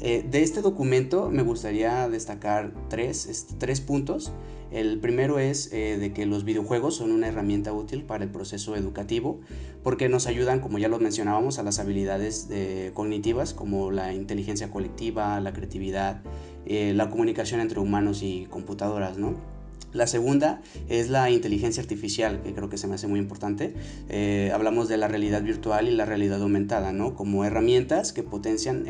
Eh, 0.00 0.24
de 0.28 0.42
este 0.42 0.62
documento 0.62 1.30
me 1.30 1.42
gustaría 1.42 2.08
destacar 2.08 2.72
tres, 2.88 3.46
tres 3.58 3.80
puntos. 3.80 4.32
El 4.70 5.00
primero 5.00 5.38
es 5.38 5.72
eh, 5.72 5.96
de 5.98 6.12
que 6.12 6.26
los 6.26 6.44
videojuegos 6.44 6.96
son 6.96 7.10
una 7.12 7.28
herramienta 7.28 7.72
útil 7.72 8.02
para 8.02 8.24
el 8.24 8.30
proceso 8.30 8.76
educativo 8.76 9.40
porque 9.82 10.08
nos 10.08 10.26
ayudan, 10.26 10.60
como 10.60 10.78
ya 10.78 10.88
lo 10.88 10.98
mencionábamos, 10.98 11.58
a 11.58 11.62
las 11.62 11.78
habilidades 11.78 12.48
de, 12.48 12.90
cognitivas 12.94 13.54
como 13.54 13.90
la 13.90 14.12
inteligencia 14.12 14.70
colectiva, 14.70 15.40
la 15.40 15.52
creatividad, 15.52 16.20
eh, 16.66 16.92
la 16.94 17.08
comunicación 17.08 17.60
entre 17.60 17.80
humanos 17.80 18.22
y 18.22 18.46
computadoras, 18.50 19.16
¿no? 19.16 19.57
La 19.92 20.06
segunda 20.06 20.60
es 20.88 21.08
la 21.08 21.30
inteligencia 21.30 21.82
artificial, 21.82 22.42
que 22.42 22.54
creo 22.54 22.68
que 22.68 22.78
se 22.78 22.86
me 22.86 22.94
hace 22.94 23.06
muy 23.06 23.18
importante. 23.18 23.74
Eh, 24.08 24.50
hablamos 24.52 24.88
de 24.88 24.96
la 24.96 25.08
realidad 25.08 25.42
virtual 25.42 25.88
y 25.88 25.92
la 25.92 26.04
realidad 26.04 26.42
aumentada, 26.42 26.92
¿no? 26.92 27.14
Como 27.14 27.44
herramientas 27.44 28.12
que 28.12 28.22
potencian 28.22 28.84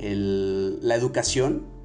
la 0.00 0.94
educación 0.94 1.78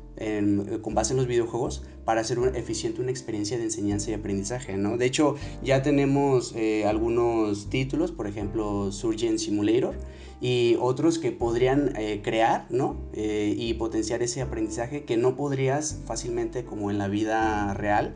con 0.81 0.93
base 0.93 1.13
en 1.13 1.17
los 1.17 1.27
videojuegos, 1.27 1.83
para 2.05 2.21
hacer 2.21 2.37
eficiente 2.55 3.01
una 3.01 3.11
experiencia 3.11 3.57
de 3.57 3.63
enseñanza 3.63 4.11
y 4.11 4.13
aprendizaje, 4.13 4.77
¿no? 4.77 4.97
De 4.97 5.05
hecho, 5.05 5.35
ya 5.63 5.81
tenemos 5.81 6.53
eh, 6.55 6.85
algunos 6.85 7.69
títulos, 7.69 8.11
por 8.11 8.27
ejemplo, 8.27 8.91
Surgeon 8.91 9.39
Simulator, 9.39 9.95
y 10.43 10.77
otros 10.79 11.17
que 11.19 11.31
podrían 11.31 11.95
eh, 11.95 12.21
crear, 12.21 12.67
¿no? 12.69 12.97
Eh, 13.13 13.55
y 13.57 13.73
potenciar 13.75 14.21
ese 14.21 14.41
aprendizaje 14.41 15.05
que 15.05 15.17
no 15.17 15.35
podrías 15.35 16.01
fácilmente, 16.05 16.65
como 16.65 16.91
en 16.91 16.99
la 16.99 17.07
vida 17.07 17.73
real, 17.73 18.13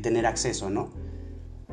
tener 0.00 0.26
acceso, 0.26 0.70
¿no? 0.70 0.90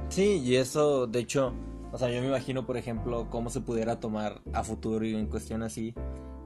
Sí, 0.09 0.41
y 0.43 0.55
eso, 0.55 1.05
de 1.05 1.19
hecho, 1.19 1.53
o 1.91 1.97
sea, 1.99 2.09
yo 2.09 2.21
me 2.21 2.27
imagino, 2.27 2.65
por 2.65 2.77
ejemplo, 2.77 3.27
cómo 3.29 3.51
se 3.51 3.61
pudiera 3.61 3.99
tomar 3.99 4.41
a 4.53 4.63
futuro 4.63 5.05
y 5.05 5.13
en 5.13 5.27
cuestión 5.27 5.61
así, 5.61 5.93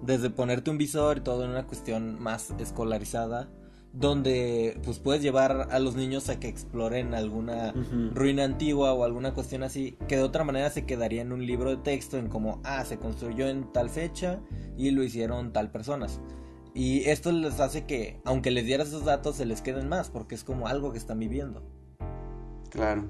desde 0.02 0.30
ponerte 0.30 0.70
un 0.70 0.78
visor 0.78 1.20
y 1.20 1.22
todo 1.22 1.46
en 1.46 1.52
una 1.52 1.66
cuestión 1.66 2.22
más 2.22 2.54
escolarizada, 2.60 3.50
donde 3.94 4.80
pues 4.84 4.98
puedes 4.98 5.22
llevar 5.22 5.68
a 5.72 5.80
los 5.80 5.96
niños 5.96 6.28
a 6.30 6.40
que 6.40 6.48
exploren 6.48 7.14
alguna 7.14 7.74
ruina 8.14 8.44
antigua 8.44 8.92
o 8.94 9.04
alguna 9.04 9.36
cuestión 9.36 9.62
así, 9.62 9.96
que 10.08 10.18
de 10.18 10.24
otra 10.24 10.44
manera 10.44 10.72
se 10.72 10.86
quedaría 10.86 11.22
en 11.22 11.32
un 11.32 11.46
libro 11.46 11.70
de 11.70 11.78
texto 11.78 12.18
en 12.18 12.28
como, 12.28 12.60
ah, 12.64 12.84
se 12.86 12.98
construyó 12.98 13.48
en 13.48 13.72
tal 13.72 13.90
fecha 13.90 14.40
y 14.78 14.90
lo 14.92 15.04
hicieron 15.04 15.54
tal 15.54 15.72
personas. 15.72 16.20
Y 16.74 17.08
esto 17.08 17.32
les 17.32 17.60
hace 17.60 17.86
que, 17.86 18.20
aunque 18.26 18.50
les 18.50 18.66
dieras 18.66 18.88
esos 18.88 19.06
datos, 19.06 19.36
se 19.36 19.46
les 19.46 19.62
queden 19.62 19.88
más, 19.88 20.10
porque 20.10 20.34
es 20.34 20.44
como 20.44 20.68
algo 20.68 20.92
que 20.92 20.98
están 20.98 21.20
viviendo. 21.20 21.62
Claro. 22.72 23.06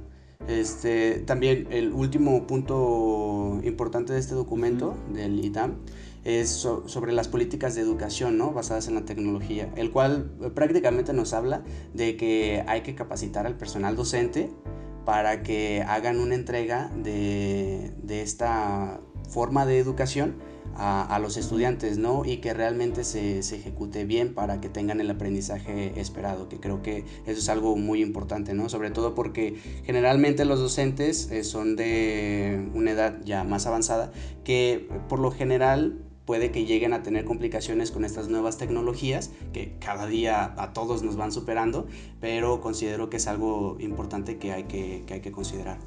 Este, 0.50 1.20
también 1.20 1.68
el 1.72 1.94
último 1.94 2.46
punto 2.46 3.62
importante 3.64 4.12
de 4.12 4.20
este 4.20 4.36
documento 4.36 4.98
del 5.14 5.44
ITAM 5.46 5.78
es 6.24 6.50
sobre 6.50 7.12
las 7.12 7.28
políticas 7.28 7.76
de 7.76 7.82
educación 7.82 8.38
¿no? 8.38 8.52
basadas 8.52 8.88
en 8.88 8.96
la 8.96 9.06
tecnología, 9.06 9.72
el 9.76 9.92
cual 9.92 10.32
eh, 10.42 10.50
prácticamente 10.50 11.14
nos 11.14 11.34
habla 11.34 11.64
de 11.94 12.16
que 12.18 12.64
hay 12.68 12.82
que 12.82 12.96
capacitar 12.96 13.46
al 13.46 13.58
personal 13.58 13.96
docente 13.96 14.50
para 15.06 15.44
que 15.44 15.84
hagan 15.88 16.20
una 16.20 16.36
entrega 16.36 16.90
de, 16.96 17.94
de 18.04 18.22
esta 18.22 19.02
forma 19.30 19.66
de 19.66 19.80
educación 19.80 20.36
a, 20.76 21.20
los 21.20 21.38
estudiantes, 21.38 21.98
¿no? 21.98 22.26
Y 22.26 22.38
que 22.38 22.54
realmente 22.54 23.04
se, 23.04 23.40
ejecute 23.40 24.06
bien 24.06 24.34
para 24.34 24.60
que 24.60 24.70
tengan 24.70 25.02
el 25.02 25.10
aprendizaje 25.12 26.00
esperado, 26.00 26.50
que 26.50 26.60
creo 26.60 26.82
que 26.82 27.06
eso 27.26 27.40
es 27.40 27.50
algo 27.50 27.76
muy 27.76 28.02
importante, 28.02 28.54
¿no? 28.54 28.70
Sobre 28.70 28.90
todo 28.90 29.14
porque 29.14 29.56
generalmente 29.86 30.46
los 30.46 30.60
docentes 30.60 31.30
eh, 31.32 31.44
son 31.44 31.76
de 31.76 32.70
una 32.74 32.92
edad 32.92 33.20
ya 33.24 33.44
más 33.44 33.68
avanzada, 33.68 34.12
que 34.44 34.90
por 35.10 35.20
lo 35.20 35.32
general 35.32 36.00
puede 36.26 36.52
que 36.52 36.66
lleguen 36.66 36.94
a 36.94 37.04
tener 37.04 37.26
complicaciones 37.26 37.92
con 37.92 38.06
estas 38.06 38.30
nuevas 38.30 38.58
tecnologías 38.58 39.32
que 39.52 39.76
cada 39.80 40.08
día 40.08 40.54
a 40.58 40.74
todos 40.74 41.04
nos 41.04 41.16
van 41.16 41.32
superando, 41.32 41.88
pero 42.22 42.62
considero 42.62 43.10
que 43.10 43.18
es 43.18 43.28
algo 43.28 43.78
importante 43.80 44.38
que 44.38 44.52
hay 44.54 44.64
que, 44.64 45.04
que 45.06 45.16
hay 45.16 45.22
que 45.22 45.32
considerar. 45.32 45.78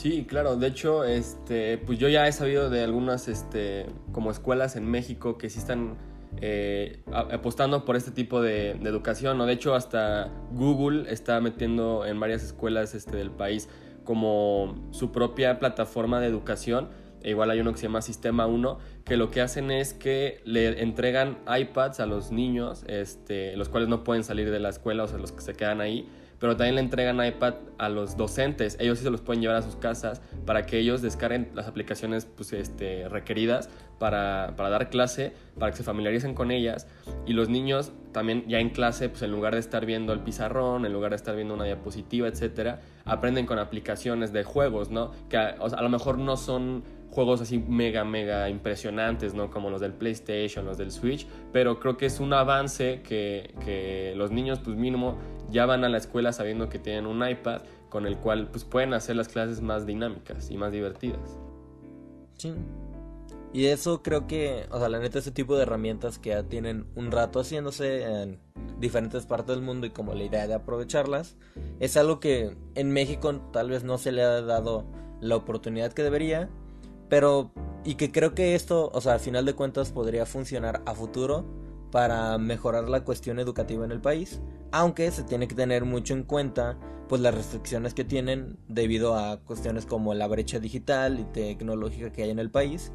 Sí, 0.00 0.24
claro. 0.26 0.56
De 0.56 0.66
hecho, 0.66 1.04
este, 1.04 1.76
pues 1.76 1.98
yo 1.98 2.08
ya 2.08 2.26
he 2.26 2.32
sabido 2.32 2.70
de 2.70 2.82
algunas, 2.82 3.28
este, 3.28 3.84
como 4.12 4.30
escuelas 4.30 4.74
en 4.76 4.90
México 4.90 5.36
que 5.36 5.50
sí 5.50 5.58
están 5.58 5.98
eh, 6.40 7.02
apostando 7.12 7.84
por 7.84 7.96
este 7.96 8.10
tipo 8.10 8.40
de, 8.40 8.70
educación. 8.70 9.36
¿no? 9.36 9.44
De 9.44 9.52
hecho, 9.52 9.74
hasta 9.74 10.32
Google 10.52 11.12
está 11.12 11.38
metiendo 11.42 12.06
en 12.06 12.18
varias 12.18 12.42
escuelas 12.42 12.94
este, 12.94 13.18
del 13.18 13.30
país 13.30 13.68
como 14.04 14.88
su 14.90 15.12
propia 15.12 15.58
plataforma 15.58 16.18
de 16.18 16.28
educación. 16.28 16.88
E 17.22 17.30
igual 17.30 17.50
hay 17.50 17.60
uno 17.60 17.72
que 17.72 17.78
se 17.78 17.84
llama 17.84 18.02
Sistema 18.02 18.46
1, 18.46 18.78
que 19.04 19.16
lo 19.16 19.30
que 19.30 19.40
hacen 19.40 19.70
es 19.70 19.94
que 19.94 20.40
le 20.44 20.82
entregan 20.82 21.38
iPads 21.46 22.00
a 22.00 22.06
los 22.06 22.30
niños, 22.30 22.84
este, 22.86 23.56
los 23.56 23.68
cuales 23.68 23.88
no 23.88 24.04
pueden 24.04 24.24
salir 24.24 24.50
de 24.50 24.60
la 24.60 24.68
escuela, 24.68 25.04
o 25.04 25.08
sea, 25.08 25.18
los 25.18 25.32
que 25.32 25.40
se 25.40 25.54
quedan 25.54 25.80
ahí 25.80 26.08
pero 26.40 26.56
también 26.56 26.74
le 26.74 26.80
entregan 26.80 27.24
iPad 27.24 27.54
a 27.78 27.88
los 27.90 28.16
docentes. 28.16 28.76
Ellos 28.80 28.98
sí 28.98 29.04
se 29.04 29.10
los 29.10 29.20
pueden 29.20 29.42
llevar 29.42 29.56
a 29.56 29.62
sus 29.62 29.76
casas 29.76 30.22
para 30.46 30.64
que 30.64 30.78
ellos 30.78 31.02
descarguen 31.02 31.50
las 31.54 31.68
aplicaciones 31.68 32.24
pues, 32.24 32.54
este, 32.54 33.08
requeridas 33.08 33.68
para, 33.98 34.54
para, 34.56 34.70
dar 34.70 34.88
clase, 34.88 35.34
para 35.58 35.70
que 35.70 35.76
se 35.76 35.84
familiaricen 35.84 36.34
con 36.34 36.50
ellas. 36.50 36.88
Y 37.26 37.34
los 37.34 37.50
niños 37.50 37.92
también 38.12 38.48
ya 38.48 38.58
en 38.58 38.70
clase, 38.70 39.10
pues 39.10 39.20
en 39.20 39.30
lugar 39.30 39.52
de 39.52 39.60
estar 39.60 39.84
viendo 39.84 40.14
el 40.14 40.20
pizarrón, 40.20 40.86
en 40.86 40.94
lugar 40.94 41.10
de 41.10 41.16
estar 41.16 41.36
viendo 41.36 41.52
una 41.52 41.64
diapositiva, 41.64 42.26
etcétera, 42.26 42.80
aprenden 43.04 43.44
con 43.44 43.58
aplicaciones 43.58 44.32
de 44.32 44.42
juegos, 44.42 44.90
¿no? 44.90 45.12
Que 45.28 45.36
a, 45.36 45.56
a 45.60 45.82
lo 45.82 45.88
mejor 45.90 46.16
no 46.16 46.38
son 46.38 46.84
juegos 47.10 47.40
así 47.40 47.58
mega, 47.58 48.04
mega 48.04 48.48
impresionantes, 48.48 49.34
¿no? 49.34 49.50
Como 49.50 49.70
los 49.70 49.80
del 49.80 49.92
PlayStation, 49.92 50.64
los 50.64 50.78
del 50.78 50.90
Switch, 50.90 51.26
pero 51.52 51.80
creo 51.80 51.96
que 51.96 52.06
es 52.06 52.20
un 52.20 52.32
avance 52.32 53.02
que, 53.02 53.54
que 53.64 54.14
los 54.16 54.30
niños, 54.30 54.60
pues 54.60 54.76
mínimo, 54.76 55.18
ya 55.50 55.66
van 55.66 55.84
a 55.84 55.88
la 55.88 55.98
escuela 55.98 56.32
sabiendo 56.32 56.68
que 56.68 56.78
tienen 56.78 57.06
un 57.06 57.28
iPad 57.28 57.62
con 57.88 58.06
el 58.06 58.16
cual 58.16 58.48
pues 58.50 58.64
pueden 58.64 58.94
hacer 58.94 59.16
las 59.16 59.28
clases 59.28 59.60
más 59.60 59.84
dinámicas 59.86 60.50
y 60.50 60.56
más 60.56 60.72
divertidas. 60.72 61.38
Sí. 62.38 62.54
Y 63.52 63.66
eso 63.66 64.02
creo 64.02 64.28
que, 64.28 64.66
o 64.70 64.78
sea, 64.78 64.88
la 64.88 65.00
neta, 65.00 65.18
ese 65.18 65.32
tipo 65.32 65.56
de 65.56 65.62
herramientas 65.62 66.20
que 66.20 66.30
ya 66.30 66.44
tienen 66.44 66.86
un 66.94 67.10
rato 67.10 67.40
haciéndose 67.40 68.04
en 68.04 68.38
diferentes 68.78 69.26
partes 69.26 69.56
del 69.56 69.64
mundo 69.64 69.86
y 69.86 69.90
como 69.90 70.14
la 70.14 70.22
idea 70.22 70.46
de 70.46 70.54
aprovecharlas, 70.54 71.36
es 71.80 71.96
algo 71.96 72.20
que 72.20 72.56
en 72.76 72.92
México 72.92 73.34
tal 73.52 73.70
vez 73.70 73.82
no 73.82 73.98
se 73.98 74.12
le 74.12 74.22
ha 74.22 74.40
dado 74.40 74.86
la 75.20 75.34
oportunidad 75.34 75.92
que 75.92 76.04
debería, 76.04 76.48
pero 77.10 77.52
y 77.84 77.96
que 77.96 78.10
creo 78.10 78.34
que 78.34 78.54
esto, 78.54 78.90
o 78.94 79.00
sea, 79.02 79.14
al 79.14 79.20
final 79.20 79.44
de 79.44 79.54
cuentas 79.54 79.92
podría 79.92 80.24
funcionar 80.24 80.82
a 80.86 80.94
futuro 80.94 81.44
para 81.90 82.38
mejorar 82.38 82.88
la 82.88 83.04
cuestión 83.04 83.38
educativa 83.38 83.84
en 83.84 83.90
el 83.90 84.00
país, 84.00 84.40
aunque 84.70 85.10
se 85.10 85.24
tiene 85.24 85.48
que 85.48 85.54
tener 85.54 85.84
mucho 85.84 86.14
en 86.14 86.22
cuenta 86.22 86.78
pues 87.08 87.20
las 87.20 87.34
restricciones 87.34 87.92
que 87.92 88.04
tienen 88.04 88.56
debido 88.68 89.16
a 89.16 89.40
cuestiones 89.40 89.84
como 89.84 90.14
la 90.14 90.28
brecha 90.28 90.60
digital 90.60 91.18
y 91.18 91.24
tecnológica 91.24 92.12
que 92.12 92.22
hay 92.22 92.30
en 92.30 92.38
el 92.38 92.50
país 92.50 92.92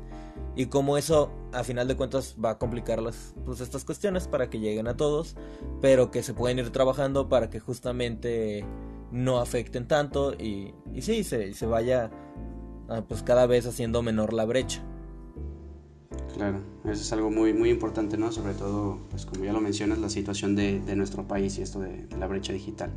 y 0.56 0.68
como 0.68 0.98
eso 0.98 1.32
a 1.52 1.66
final 1.66 1.90
de 1.90 1.98
cuentas 1.98 2.36
va 2.44 2.52
a 2.52 2.58
complicar 2.58 3.02
las, 3.02 3.36
pues 3.44 3.60
estas 3.60 3.84
cuestiones 3.84 4.30
para 4.30 4.50
que 4.50 4.60
lleguen 4.60 4.88
a 4.88 4.96
todos, 4.96 5.36
pero 5.82 6.12
que 6.12 6.24
se 6.24 6.34
pueden 6.34 6.60
ir 6.60 6.70
trabajando 6.70 7.28
para 7.28 7.50
que 7.50 7.60
justamente 7.60 8.66
no 9.12 9.40
afecten 9.40 9.86
tanto 9.86 10.34
y, 10.34 10.74
y 10.94 11.02
sí, 11.02 11.26
se, 11.26 11.54
se 11.54 11.66
vaya 11.66 12.10
pues 13.08 13.24
cada 13.24 13.46
vez 13.48 13.66
haciendo 13.66 14.02
menor 14.02 14.34
la 14.34 14.46
brecha. 14.46 14.82
Claro, 16.36 16.60
eso 16.84 17.02
es 17.02 17.14
algo 17.14 17.32
muy, 17.32 17.54
muy 17.54 17.70
importante, 17.70 18.18
¿no? 18.18 18.30
Sobre 18.32 18.54
todo, 18.54 19.00
pues 19.10 19.26
como 19.26 19.46
ya 19.46 19.54
lo 19.54 19.62
mencionas, 19.62 20.00
la 20.00 20.10
situación 20.10 20.56
de, 20.56 20.82
de 20.82 20.96
nuestro 20.98 21.26
país 21.28 21.58
y 21.58 21.62
esto 21.62 21.80
de, 21.80 22.08
la 22.20 22.28
brecha 22.28 22.52
digital. 22.52 22.92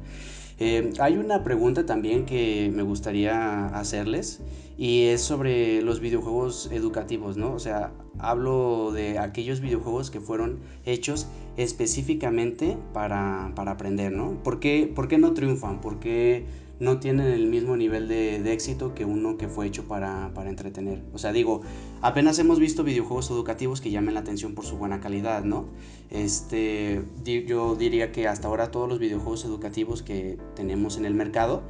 Eh, 0.58 0.92
hay 0.98 1.18
una 1.18 1.44
pregunta 1.44 1.86
también 1.86 2.26
que 2.26 2.68
me 2.74 2.82
gustaría 2.82 3.66
hacerles 3.68 4.40
y 4.76 5.04
es 5.04 5.20
sobre 5.20 5.82
los 5.82 6.00
videojuegos 6.00 6.68
educativos, 6.72 7.36
¿no? 7.36 7.52
O 7.52 7.60
sea, 7.60 7.92
hablo 8.18 8.90
de 8.92 9.20
aquellos 9.20 9.60
videojuegos 9.60 10.10
que 10.10 10.18
fueron 10.20 10.58
hechos 10.84 11.28
específicamente 11.56 12.76
para, 12.92 13.52
para 13.54 13.70
aprender, 13.70 14.10
¿no? 14.10 14.42
¿Por 14.42 14.58
qué, 14.58 14.90
¿Por 14.92 15.06
qué 15.06 15.18
no 15.18 15.32
triunfan? 15.32 15.80
¿Por 15.80 16.00
qué 16.00 16.44
no 16.80 17.00
tienen 17.00 17.26
el 17.26 17.46
mismo 17.46 17.76
nivel 17.76 18.08
de, 18.08 18.52
éxito 18.52 18.94
que 18.94 19.04
uno 19.04 19.36
que 19.36 19.48
fue 19.48 19.66
hecho 19.66 19.88
para, 19.88 20.32
entretener. 20.46 21.02
O 21.12 21.18
sea, 21.18 21.32
digo, 21.32 21.62
apenas 22.00 22.38
hemos 22.38 22.58
visto 22.58 22.84
videojuegos 22.84 23.30
educativos 23.30 23.80
que 23.80 23.90
llamen 23.90 24.14
la 24.14 24.20
atención 24.20 24.54
por 24.54 24.64
su 24.64 24.76
buena 24.76 25.00
calidad, 25.00 25.44
¿no? 25.44 25.66
Este, 26.10 27.02
yo 27.24 27.74
diría 27.74 28.12
que 28.12 28.28
hasta 28.28 28.48
ahora 28.48 28.70
todos 28.70 28.88
los 28.88 28.98
videojuegos 28.98 29.44
educativos 29.44 30.02
que 30.02 30.38
tenemos 30.54 30.96
en 30.96 31.04
el 31.04 31.14
mercado 31.14 31.62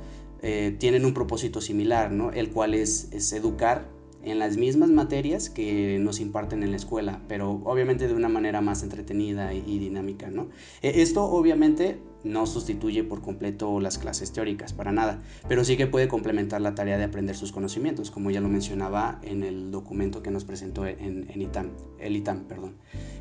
eh, 0.42 0.76
tienen 0.78 1.04
un 1.04 1.14
propósito 1.14 1.60
similar, 1.60 2.12
¿no? 2.12 2.30
El 2.30 2.50
cual 2.50 2.74
es, 2.74 3.08
es 3.12 3.32
educar 3.32 3.97
en 4.30 4.38
las 4.38 4.56
mismas 4.56 4.90
materias 4.90 5.50
que 5.50 5.98
nos 6.00 6.20
imparten 6.20 6.62
en 6.62 6.70
la 6.70 6.76
escuela, 6.76 7.20
pero 7.28 7.60
obviamente 7.64 8.08
de 8.08 8.14
una 8.14 8.28
manera 8.28 8.60
más 8.60 8.82
entretenida 8.82 9.54
y, 9.54 9.78
dinámica, 9.78 10.30
¿no? 10.30 10.48
E, 10.82 11.02
esto 11.02 11.24
obviamente 11.24 12.00
no 12.24 12.46
sustituye 12.46 13.04
por 13.04 13.22
completo 13.22 13.80
las 13.80 13.98
clases 13.98 14.32
teóricas, 14.32 14.72
para 14.72 14.92
nada, 14.92 15.22
pero 15.48 15.64
sí 15.64 15.76
que 15.76 15.86
puede 15.86 16.08
complementar 16.08 16.60
la 16.60 16.74
tarea 16.74 16.98
de 16.98 17.04
aprender 17.04 17.36
sus 17.36 17.52
conocimientos, 17.52 18.10
como 18.10 18.30
ya 18.30 18.40
lo 18.40 18.48
mencionaba 18.48 19.20
en 19.22 19.42
el 19.42 19.70
documento 19.70 20.22
que 20.22 20.30
nos 20.30 20.44
presentó 20.44 20.86
en, 20.86 21.28
ITAM, 21.34 21.70
el 21.98 22.16
ITAM. 22.16 22.44
Perdón. 22.44 22.76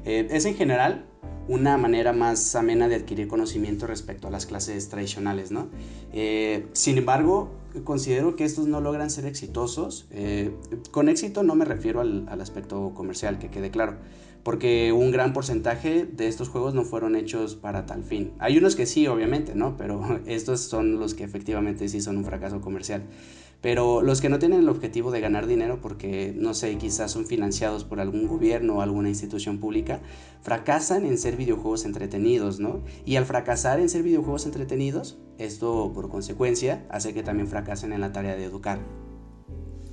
Eh, 0.06 0.28
es 0.32 0.46
en 0.46 0.56
general 0.56 1.06
una 1.48 1.78
manera 1.78 2.14
más 2.14 2.56
amena 2.56 2.88
de 2.88 2.96
adquirir 2.96 3.28
conocimiento 3.28 3.88
respecto 3.88 4.28
a 4.28 4.32
las 4.32 4.46
clases 4.46 4.90
tradicionales, 4.90 5.52
¿no? 5.52 5.68
Eh, 6.14 6.68
sin 6.74 6.98
embargo, 6.98 7.52
considero 7.84 8.36
que 8.36 8.44
estos 8.44 8.68
no 8.68 8.82
logran 8.82 9.10
ser 9.10 9.26
exitosos. 9.26 10.08
Eh, 10.12 10.52
con 10.92 11.10
éxito 11.10 11.44
no 11.44 11.56
me 11.56 11.66
refiero 11.66 12.02
al, 12.02 12.28
al 12.30 12.42
aspecto 12.42 12.92
comercial, 12.94 13.40
que 13.40 13.50
quede 13.50 13.72
claro 13.72 13.98
porque 14.48 14.94
un 14.94 15.12
gran 15.12 15.34
porcentaje 15.34 16.06
de 16.06 16.30
estos 16.30 16.48
juegos 16.48 16.74
no 16.74 16.86
fueron 16.86 17.18
hechos 17.18 17.56
para 17.56 17.86
tal 17.86 18.06
fin. 18.06 18.32
Hay 18.40 18.58
unos 18.58 18.78
que 18.78 18.86
sí, 18.86 19.06
obviamente, 19.06 19.56
¿no? 19.56 19.76
Pero 19.76 20.22
estos 20.26 20.62
son 20.62 21.00
los 21.00 21.14
que 21.16 21.26
efectivamente 21.26 21.90
sí 21.90 22.00
son 22.00 22.16
un 22.16 22.24
fracaso 22.24 22.62
comercial. 22.62 23.04
Pero 23.62 24.02
los 24.02 24.22
que 24.22 24.30
no 24.30 24.40
tienen 24.40 24.60
el 24.60 24.70
objetivo 24.70 25.12
de 25.12 25.20
ganar 25.20 25.48
dinero 25.48 25.80
porque, 25.82 26.34
no 26.36 26.54
sé, 26.54 26.78
quizás 26.78 27.12
son 27.12 27.26
financiados 27.26 27.84
por 27.84 28.00
algún 28.00 28.28
gobierno 28.28 28.76
o 28.76 28.82
alguna 28.82 29.10
institución 29.10 29.60
pública, 29.60 30.00
fracasan 30.42 31.06
en 31.06 31.18
ser 31.18 31.36
videojuegos 31.36 31.86
entretenidos, 31.86 32.60
¿no? 32.60 32.84
Y 33.04 33.16
al 33.16 33.26
fracasar 33.26 33.80
en 33.80 33.90
ser 33.90 34.04
videojuegos 34.04 34.46
entretenidos, 34.46 35.18
esto 35.40 35.92
por 35.94 36.10
consecuencia 36.10 36.86
hace 36.90 37.14
que 37.14 37.24
también 37.24 37.48
fracasen 37.48 37.94
en 37.94 38.02
la 38.02 38.12
tarea 38.12 38.36
de 38.36 38.44
educar. 38.44 38.80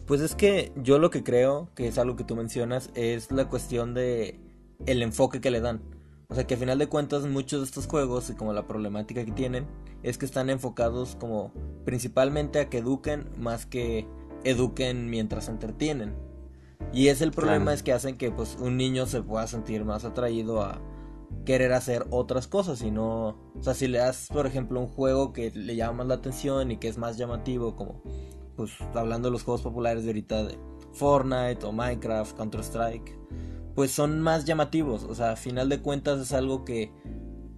Pues 0.07 0.21
es 0.21 0.35
que 0.35 0.73
yo 0.77 0.99
lo 0.99 1.11
que 1.11 1.25
creo, 1.25 1.71
que 1.75 1.89
es 1.89 1.97
algo 1.97 2.17
que 2.17 2.25
tú 2.25 2.37
mencionas, 2.37 2.91
es 2.95 3.33
la 3.33 3.49
cuestión 3.49 3.95
de 3.95 4.39
el 4.85 5.03
enfoque 5.03 5.41
que 5.41 5.51
le 5.51 5.61
dan. 5.61 5.81
O 6.29 6.35
sea 6.35 6.47
que 6.47 6.55
a 6.55 6.59
final 6.59 6.79
de 6.79 6.89
cuentas 6.89 7.27
muchos 7.27 7.61
de 7.61 7.67
estos 7.67 7.87
juegos 7.87 8.29
y 8.29 8.35
como 8.35 8.53
la 8.53 8.67
problemática 8.67 9.25
que 9.25 9.33
tienen 9.33 9.67
es 10.05 10.19
que 10.19 10.27
están 10.27 10.51
enfocados 10.51 11.17
como 11.17 11.53
principalmente 11.85 12.61
a 12.61 12.69
que 12.69 12.79
eduquen 12.79 13.29
más 13.39 13.67
que 13.67 14.07
eduquen 14.45 15.11
mientras 15.11 15.49
entretienen. 15.49 16.15
Y 16.93 17.09
es 17.09 17.23
el 17.23 17.33
problema 17.33 17.73
es 17.73 17.83
que 17.83 17.93
hacen 17.93 18.17
que 18.19 18.31
pues 18.31 18.57
un 18.61 18.77
niño 18.77 19.07
se 19.07 19.23
pueda 19.23 19.47
sentir 19.47 19.85
más 19.85 20.05
atraído 20.05 20.63
a 20.63 20.81
querer 21.47 21.73
hacer 21.73 22.07
otras 22.11 22.47
cosas 22.47 22.83
y 22.83 22.91
no, 22.91 23.29
o 23.57 23.63
sea, 23.63 23.75
si 23.75 23.89
le 23.89 23.99
das 23.99 24.29
por 24.33 24.47
ejemplo 24.47 24.79
un 24.79 24.87
juego 24.87 25.33
que 25.33 25.51
le 25.51 25.75
llama 25.75 25.99
más 25.99 26.07
la 26.07 26.15
atención 26.15 26.71
y 26.71 26.77
que 26.77 26.89
es 26.89 26.99
más 26.99 27.17
llamativo 27.17 27.75
como 27.75 28.03
pues 28.57 28.73
hablando 28.95 29.29
de 29.29 29.33
los 29.33 29.43
juegos 29.43 29.63
populares 29.63 30.05
de 30.05 30.11
ahorita 30.11 30.45
de 30.45 30.59
Fortnite 30.93 31.67
o 31.67 31.73
Minecraft, 31.73 32.37
Counter 32.37 32.61
Strike, 32.61 33.19
pues 33.75 33.91
son 33.91 34.21
más 34.21 34.45
llamativos, 34.45 35.03
o 35.05 35.15
sea, 35.15 35.33
a 35.33 35.37
final 35.37 35.69
de 35.69 35.81
cuentas 35.81 36.21
es 36.21 36.33
algo 36.33 36.65
que 36.65 36.93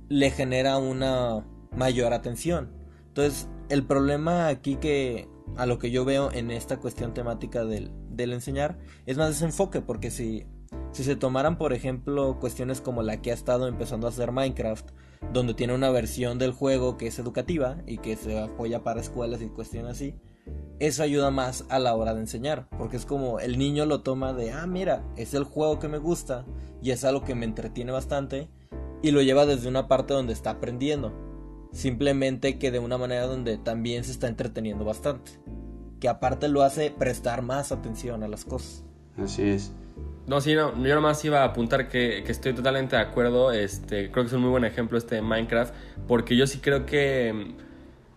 le 0.09 0.31
genera 0.31 0.79
una 0.79 1.45
mayor 1.77 2.13
atención. 2.13 2.71
Entonces, 3.09 3.49
el 3.69 3.85
problema 3.85 4.49
aquí 4.49 4.77
que 4.77 5.29
a 5.57 5.67
lo 5.67 5.79
que 5.79 5.91
yo 5.91 6.05
veo 6.05 6.31
en 6.33 6.51
esta 6.51 6.79
cuestión 6.79 7.15
temática 7.15 7.65
del, 7.65 7.93
del 8.11 8.33
enseñar 8.33 8.79
es 9.07 9.17
más 9.17 9.29
desenfoque, 9.29 9.81
porque 9.81 10.11
si, 10.11 10.47
si 10.93 11.05
se 11.05 11.17
tomaran, 11.17 11.59
por 11.59 11.73
ejemplo, 11.73 12.39
cuestiones 12.41 12.81
como 12.81 13.03
la 13.03 13.23
que 13.23 13.31
ha 13.31 13.35
estado 13.35 13.69
empezando 13.69 14.07
a 14.07 14.11
hacer 14.11 14.33
Minecraft, 14.33 14.91
donde 15.33 15.55
tiene 15.55 15.75
una 15.75 15.91
versión 15.91 16.39
del 16.39 16.53
juego 16.53 16.97
que 16.97 17.09
es 17.09 17.19
educativa 17.19 17.79
y 17.87 17.99
que 17.99 18.17
se 18.17 18.39
apoya 18.39 18.83
para 18.83 19.01
escuelas 19.01 19.41
y 19.43 19.49
cuestiones 19.49 19.93
así, 19.93 20.15
eso 20.79 21.03
ayuda 21.03 21.31
más 21.31 21.65
a 21.71 21.79
la 21.79 21.95
hora 21.95 22.15
de 22.15 22.21
enseñar, 22.21 22.69
porque 22.77 22.97
es 22.97 23.07
como 23.07 23.41
el 23.41 23.59
niño 23.59 23.87
lo 23.87 24.03
toma 24.03 24.33
de, 24.33 24.53
ah, 24.53 24.67
mira, 24.67 25.05
es 25.17 25.35
el 25.35 25.45
juego 25.45 25.79
que 25.79 25.89
me 25.89 25.99
gusta 25.99 26.45
y 26.83 26.91
es 26.91 27.05
algo 27.05 27.23
que 27.23 27.35
me 27.35 27.47
entretiene 27.47 27.93
bastante 27.93 28.51
y 29.03 29.11
lo 29.11 29.23
lleva 29.23 29.47
desde 29.47 29.69
una 29.69 29.89
parte 29.89 30.15
donde 30.15 30.33
está 30.33 30.51
aprendiendo, 30.51 31.13
simplemente 31.77 32.59
que 32.59 32.71
de 32.71 32.79
una 32.79 32.99
manera 32.99 33.27
donde 33.27 33.59
también 33.59 34.05
se 34.05 34.13
está 34.13 34.29
entreteniendo 34.29 34.85
bastante, 34.85 35.33
que 36.01 36.09
aparte 36.09 36.49
lo 36.49 36.63
hace 36.63 36.91
prestar 36.91 37.43
más 37.43 37.71
atención 37.73 38.23
a 38.23 38.29
las 38.29 38.45
cosas. 38.45 38.85
Así 39.17 39.43
es. 39.43 39.73
No, 40.27 40.41
sí, 40.41 40.55
no, 40.55 40.77
yo 40.83 40.95
nomás 40.95 41.25
iba 41.25 41.43
a 41.43 41.45
apuntar 41.45 41.89
que, 41.89 42.25
que, 42.25 42.33
estoy 42.33 42.53
totalmente 42.53 42.97
de 42.97 43.03
acuerdo. 43.03 43.53
Este, 43.53 44.11
creo 44.11 44.25
que 44.25 44.29
es 44.29 44.33
un 44.33 44.41
muy 44.41 44.51
buen 44.51 44.65
ejemplo 44.65 44.99
este 44.99 45.17
de 45.17 45.23
Minecraft, 45.23 45.73
porque 46.09 46.37
yo 46.37 46.47
sí 46.49 46.59
creo 46.59 46.85
que 46.85 47.55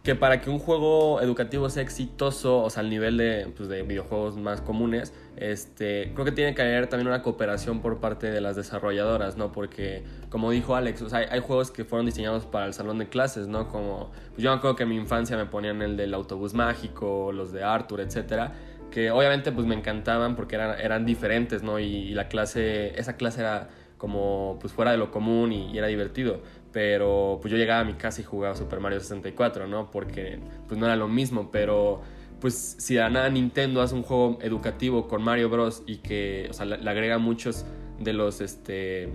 que 0.10 0.16
para 0.16 0.42
que 0.42 0.50
un 0.50 0.58
juego 0.58 1.22
educativo 1.22 1.70
sea 1.70 1.84
exitoso, 1.84 2.64
o 2.64 2.70
sea, 2.72 2.82
al 2.82 2.90
nivel 2.90 3.18
de, 3.18 3.48
pues, 3.56 3.70
de 3.70 3.84
videojuegos 3.84 4.38
más 4.38 4.60
comunes, 4.60 5.14
este, 5.38 6.10
creo 6.16 6.26
que 6.26 6.32
tiene 6.32 6.56
que 6.56 6.64
haber 6.64 6.88
también 6.88 7.10
una 7.10 7.22
cooperación 7.22 7.80
por 7.80 8.00
parte 8.00 8.32
de 8.32 8.42
las 8.42 8.56
desarrolladoras, 8.56 9.38
¿no? 9.38 9.52
Porque, 9.52 10.02
como 10.32 10.50
dijo 10.50 10.74
Alex, 10.76 11.04
o 11.04 11.10
sea, 11.10 11.20
hay, 11.30 11.40
juegos 11.42 11.70
que 11.70 11.86
fueron 11.86 12.08
diseñados 12.08 12.48
para 12.48 12.66
el 12.66 12.74
salón 12.74 12.98
de 12.98 13.08
clases, 13.08 13.48
¿no? 13.48 13.68
Como, 13.68 14.10
pues 14.32 14.42
yo 14.42 14.50
me 14.50 14.58
acuerdo 14.58 14.78
que 14.78 14.82
en 14.82 14.90
mi 14.90 14.96
infancia 14.96 15.38
me 15.38 15.46
ponían 15.46 15.80
el 15.84 15.96
del 15.96 16.16
autobús 16.16 16.56
mágico, 16.56 17.32
los 17.32 17.52
de 17.52 17.64
Arthur, 17.64 18.02
etcétera, 18.02 18.54
que 18.90 19.12
obviamente 19.12 19.52
pues 19.52 19.68
me 19.68 19.76
encantaban 19.76 20.36
porque 20.36 20.56
eran, 20.56 21.06
diferentes, 21.06 21.62
¿no? 21.62 21.78
Y, 21.78 22.16
la 22.16 22.30
clase, 22.30 23.00
esa 23.00 23.16
clase 23.16 23.42
era 23.42 23.70
como 24.00 24.58
pues 24.60 24.74
fuera 24.74 24.92
de 24.92 24.98
lo 24.98 25.12
común 25.12 25.52
y 25.52 25.78
era 25.78 25.86
divertido 25.86 26.42
pero 26.72 27.40
pues 27.42 27.52
yo 27.52 27.58
llegaba 27.58 27.82
a 27.82 27.84
mi 27.84 27.94
casa 27.94 28.22
y 28.22 28.24
jugaba 28.24 28.56
Super 28.56 28.80
Mario 28.80 29.00
64, 29.00 29.68
¿no? 29.68 29.90
Porque 29.92 30.40
pues 30.68 30.80
no 30.80 30.86
era 30.86 30.96
lo 30.96 31.08
mismo, 31.08 31.50
pero 31.52 32.02
pues 32.40 32.76
si 32.80 32.98
a 32.98 33.10
nada 33.10 33.30
Nintendo 33.30 33.82
hace 33.82 33.96
un 33.96 34.04
juego 34.04 34.40
educativo 34.42 35.08
con 35.08 35.24
Mario 35.24 35.50
Bros 35.50 35.84
y 35.86 35.98
que, 35.98 36.48
o 36.50 36.54
sea, 36.54 36.66
le, 36.66 36.90
agrega 36.90 37.18
muchos 37.18 37.66
de 38.00 38.14
los, 38.14 38.40
este, 38.40 39.10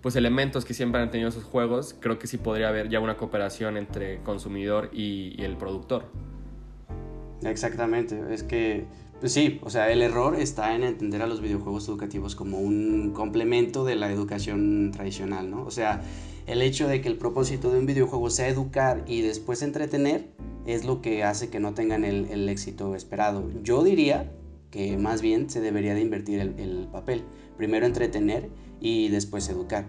pues 0.00 0.16
elementos 0.16 0.64
que 0.64 0.74
siempre 0.74 1.00
han 1.00 1.10
tenido 1.10 1.28
esos 1.28 1.44
juegos, 1.44 1.94
creo 2.00 2.18
que 2.18 2.26
sí 2.26 2.36
podría 2.36 2.68
haber 2.68 2.88
ya 2.88 3.00
una 3.00 3.16
cooperación 3.16 3.76
entre 3.76 4.20
consumidor 4.22 4.90
y, 4.92 5.34
y 5.38 5.44
el 5.44 5.56
productor. 5.56 6.06
Exactamente, 7.42 8.20
es 8.30 8.42
que 8.42 8.86
pues 9.20 9.32
sí, 9.32 9.60
o 9.62 9.70
sea, 9.70 9.90
el 9.90 10.02
error 10.02 10.34
está 10.36 10.74
en 10.74 10.82
entender 10.82 11.22
a 11.22 11.26
los 11.26 11.40
videojuegos 11.40 11.88
educativos 11.88 12.34
como 12.34 12.58
un 12.58 13.12
complemento 13.14 13.84
de 13.84 13.96
la 13.96 14.10
educación 14.10 14.90
tradicional, 14.92 15.50
¿no? 15.50 15.64
O 15.64 15.70
sea, 15.70 16.02
el 16.46 16.62
hecho 16.62 16.88
de 16.88 17.00
que 17.00 17.08
el 17.08 17.16
propósito 17.16 17.70
de 17.70 17.78
un 17.78 17.86
videojuego 17.86 18.30
sea 18.30 18.48
educar 18.48 19.04
y 19.06 19.22
después 19.22 19.62
entretener 19.62 20.28
es 20.66 20.84
lo 20.84 21.00
que 21.00 21.24
hace 21.24 21.48
que 21.48 21.60
no 21.60 21.74
tengan 21.74 22.04
el, 22.04 22.48
éxito 22.48 22.94
esperado. 22.94 23.50
Yo 23.62 23.82
diría 23.82 24.30
que 24.70 24.96
más 24.96 25.22
bien 25.22 25.50
se 25.50 25.60
debería 25.60 25.94
de 25.94 26.00
invertir 26.00 26.40
el, 26.40 26.88
papel. 26.90 27.22
Primero 27.56 27.86
entretener 27.86 28.48
y 28.80 29.08
después 29.08 29.48
educar. 29.48 29.86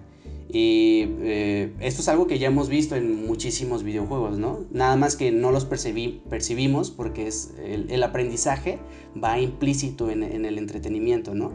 Y 0.47 1.05
eh, 1.21 1.73
esto 1.79 2.01
es 2.01 2.07
algo 2.07 2.27
que 2.27 2.39
ya 2.39 2.47
hemos 2.47 2.69
visto 2.69 2.95
en 2.95 3.25
muchísimos 3.25 3.83
videojuegos, 3.83 4.37
¿no? 4.37 4.65
Nada 4.71 4.95
más 4.95 5.15
que 5.15 5.31
no 5.31 5.51
los 5.51 5.65
percibimos 5.65 6.91
porque 6.91 7.27
es 7.27 7.53
el, 7.65 8.03
aprendizaje 8.03 8.79
va 9.21 9.39
implícito 9.39 10.09
en, 10.09 10.23
el 10.23 10.57
entretenimiento, 10.57 11.33
¿no? 11.33 11.51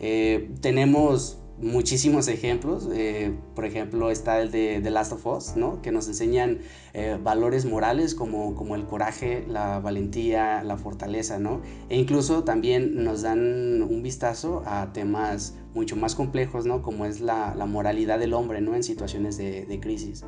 Eh, 0.00 0.50
tenemos 0.60 1.41
muchísimos 1.62 2.28
ejemplos. 2.28 2.88
Eh, 2.92 3.32
por 3.54 3.64
ejemplo, 3.64 4.10
está 4.10 4.40
el 4.40 4.50
de 4.50 4.80
The 4.82 4.90
Last 4.90 5.12
of 5.12 5.26
Us, 5.26 5.56
¿no? 5.56 5.80
que 5.80 5.92
nos 5.92 6.08
enseñan 6.08 6.58
eh, 6.92 7.18
valores 7.22 7.64
morales 7.64 8.14
como, 8.14 8.54
como 8.54 8.74
el 8.74 8.84
coraje, 8.84 9.44
la 9.48 9.78
valentía, 9.78 10.62
la 10.64 10.76
fortaleza, 10.76 11.38
¿no? 11.38 11.62
E 11.88 11.98
incluso 11.98 12.44
también 12.44 13.02
nos 13.04 13.22
dan 13.22 13.82
un 13.82 14.02
vistazo 14.02 14.62
a 14.66 14.92
temas 14.92 15.54
mucho 15.74 15.96
más 15.96 16.14
complejos, 16.14 16.66
¿no? 16.66 16.82
como 16.82 17.06
es 17.06 17.20
la, 17.20 17.54
moralidad 17.66 18.18
del 18.18 18.34
hombre 18.34 18.60
¿no? 18.60 18.74
en 18.74 18.82
situaciones 18.82 19.38
de 19.38 19.78
crisis. 19.80 20.24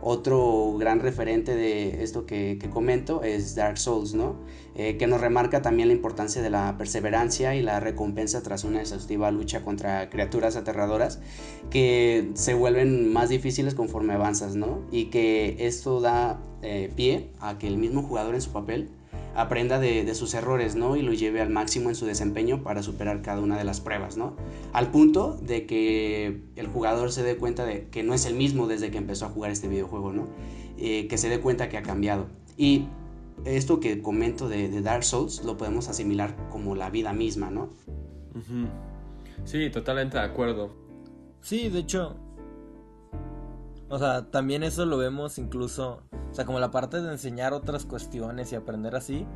Otro 0.00 0.76
gran 0.78 1.00
referente 1.00 1.56
de 1.56 2.02
esto 2.04 2.24
que, 2.24 2.58
comento 2.72 3.22
es 3.22 3.54
Dark 3.54 3.78
Souls, 3.78 4.14
¿no? 4.14 4.36
Eh, 4.76 4.96
que 4.96 5.06
nos 5.06 5.20
remarca 5.20 5.60
también 5.60 5.88
la 5.88 5.94
importancia 5.94 6.40
de 6.40 6.50
la 6.50 6.76
perseverancia 6.78 7.56
y 7.56 7.62
la 7.62 7.80
recompensa 7.80 8.42
tras 8.42 8.62
una 8.62 8.80
exhaustiva 8.80 9.30
lucha 9.30 9.62
contra 9.62 10.08
criaturas 10.08 10.54
aterradoras 10.54 11.20
que 11.70 12.30
se 12.34 12.54
vuelven 12.54 13.12
más 13.12 13.28
difíciles 13.28 13.74
conforme 13.74 14.14
avanzas, 14.14 14.54
¿no? 14.54 14.82
Y 14.92 15.06
que 15.06 15.56
esto 15.66 16.00
da 16.00 16.40
eh, 16.62 16.92
pie 16.94 17.30
a 17.40 17.58
que 17.58 17.66
el 17.66 17.76
mismo 17.76 18.02
jugador 18.02 18.34
en 18.34 18.40
su 18.40 18.50
papel 18.50 18.90
aprenda 19.38 19.78
de, 19.78 20.14
sus 20.16 20.34
errores, 20.34 20.74
¿no? 20.74 20.96
Y 20.96 21.02
lo 21.02 21.12
lleve 21.12 21.40
al 21.40 21.48
máximo 21.48 21.90
en 21.90 21.94
su 21.94 22.06
desempeño 22.06 22.64
para 22.64 22.82
superar 22.82 23.22
cada 23.22 23.40
una 23.40 23.56
de 23.56 23.62
las 23.62 23.80
pruebas, 23.80 24.16
¿no? 24.16 24.34
Al 24.72 24.90
punto 24.90 25.38
de 25.40 25.64
que 25.64 26.40
el 26.56 26.66
jugador 26.66 27.12
se 27.12 27.22
dé 27.22 27.36
cuenta 27.36 27.64
de 27.64 27.86
que 27.88 28.02
no 28.02 28.14
es 28.14 28.26
el 28.26 28.34
mismo 28.34 28.66
desde 28.66 28.90
que 28.90 28.98
empezó 28.98 29.26
a 29.26 29.28
jugar 29.28 29.52
este 29.52 29.68
videojuego, 29.68 30.12
¿no? 30.12 30.26
Eh, 30.76 31.06
que 31.06 31.18
se 31.18 31.28
dé 31.28 31.38
cuenta 31.38 31.68
que 31.68 31.78
ha 31.78 31.82
cambiado. 31.82 32.26
Y 32.56 32.86
esto 33.44 33.78
que 33.78 34.02
comento 34.02 34.48
de, 34.48 34.82
Dark 34.82 35.04
Souls 35.04 35.44
lo 35.44 35.56
podemos 35.56 35.88
asimilar 35.88 36.34
como 36.50 36.74
la 36.74 36.90
vida 36.90 37.12
misma, 37.12 37.48
¿no? 37.48 37.70
Sí, 39.44 39.70
totalmente 39.70 40.18
de 40.18 40.24
acuerdo. 40.24 40.74
Sí, 41.42 41.68
de 41.68 41.78
hecho, 41.78 42.16
o 43.88 43.98
sea, 43.98 44.30
también 44.30 44.62
eso 44.62 44.84
lo 44.86 44.98
vemos 44.98 45.38
incluso, 45.38 46.02
o 46.30 46.34
sea, 46.34 46.44
como 46.44 46.60
la 46.60 46.70
parte 46.70 47.00
de 47.00 47.10
enseñar 47.10 47.52
otras 47.52 47.84
cuestiones 47.84 48.52
y 48.52 48.56
aprender 48.56 48.94
así, 48.94 49.26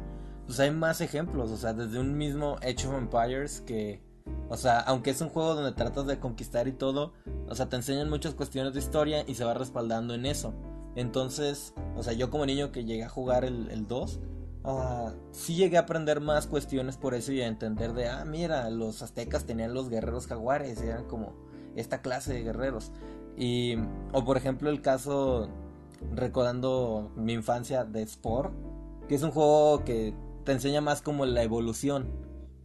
pues 0.46 0.60
hay 0.60 0.70
más 0.70 1.00
ejemplos, 1.00 1.50
o 1.50 1.56
sea, 1.56 1.72
desde 1.72 1.98
un 1.98 2.16
mismo 2.16 2.56
Age 2.62 2.86
of 2.86 2.94
Empires 2.94 3.60
que, 3.62 4.02
o 4.48 4.56
sea, 4.56 4.80
aunque 4.80 5.10
es 5.10 5.20
un 5.20 5.28
juego 5.28 5.54
donde 5.54 5.72
tratas 5.72 6.06
de 6.06 6.18
conquistar 6.18 6.68
y 6.68 6.72
todo, 6.72 7.12
o 7.48 7.54
sea, 7.54 7.68
te 7.68 7.76
enseñan 7.76 8.10
muchas 8.10 8.34
cuestiones 8.34 8.74
de 8.74 8.80
historia 8.80 9.24
y 9.26 9.34
se 9.34 9.44
va 9.44 9.54
respaldando 9.54 10.14
en 10.14 10.26
eso. 10.26 10.52
Entonces, 10.94 11.72
o 11.96 12.02
sea, 12.02 12.12
yo 12.12 12.30
como 12.30 12.44
niño 12.44 12.70
que 12.70 12.84
llegué 12.84 13.04
a 13.04 13.08
jugar 13.08 13.44
el, 13.44 13.70
el 13.70 13.86
2, 13.86 14.20
uh, 14.64 15.10
sí 15.30 15.54
llegué 15.54 15.78
a 15.78 15.80
aprender 15.80 16.20
más 16.20 16.46
cuestiones 16.46 16.96
por 16.96 17.14
eso 17.14 17.32
y 17.32 17.40
a 17.40 17.46
entender 17.46 17.94
de, 17.94 18.08
ah, 18.08 18.24
mira, 18.24 18.68
los 18.68 19.02
aztecas 19.02 19.44
tenían 19.44 19.74
los 19.74 19.88
guerreros 19.88 20.26
jaguares, 20.26 20.80
eran 20.82 21.04
como 21.04 21.34
esta 21.76 22.02
clase 22.02 22.34
de 22.34 22.42
guerreros. 22.42 22.92
Y, 23.36 23.76
o 24.12 24.24
por 24.24 24.36
ejemplo 24.36 24.70
el 24.70 24.80
caso, 24.80 25.48
recordando 26.14 27.10
mi 27.16 27.32
infancia 27.32 27.84
de 27.84 28.02
Sport, 28.02 28.52
que 29.08 29.14
es 29.14 29.22
un 29.22 29.30
juego 29.30 29.84
que 29.84 30.14
te 30.44 30.52
enseña 30.52 30.80
más 30.80 31.02
como 31.02 31.26
la 31.26 31.42
evolución, 31.42 32.06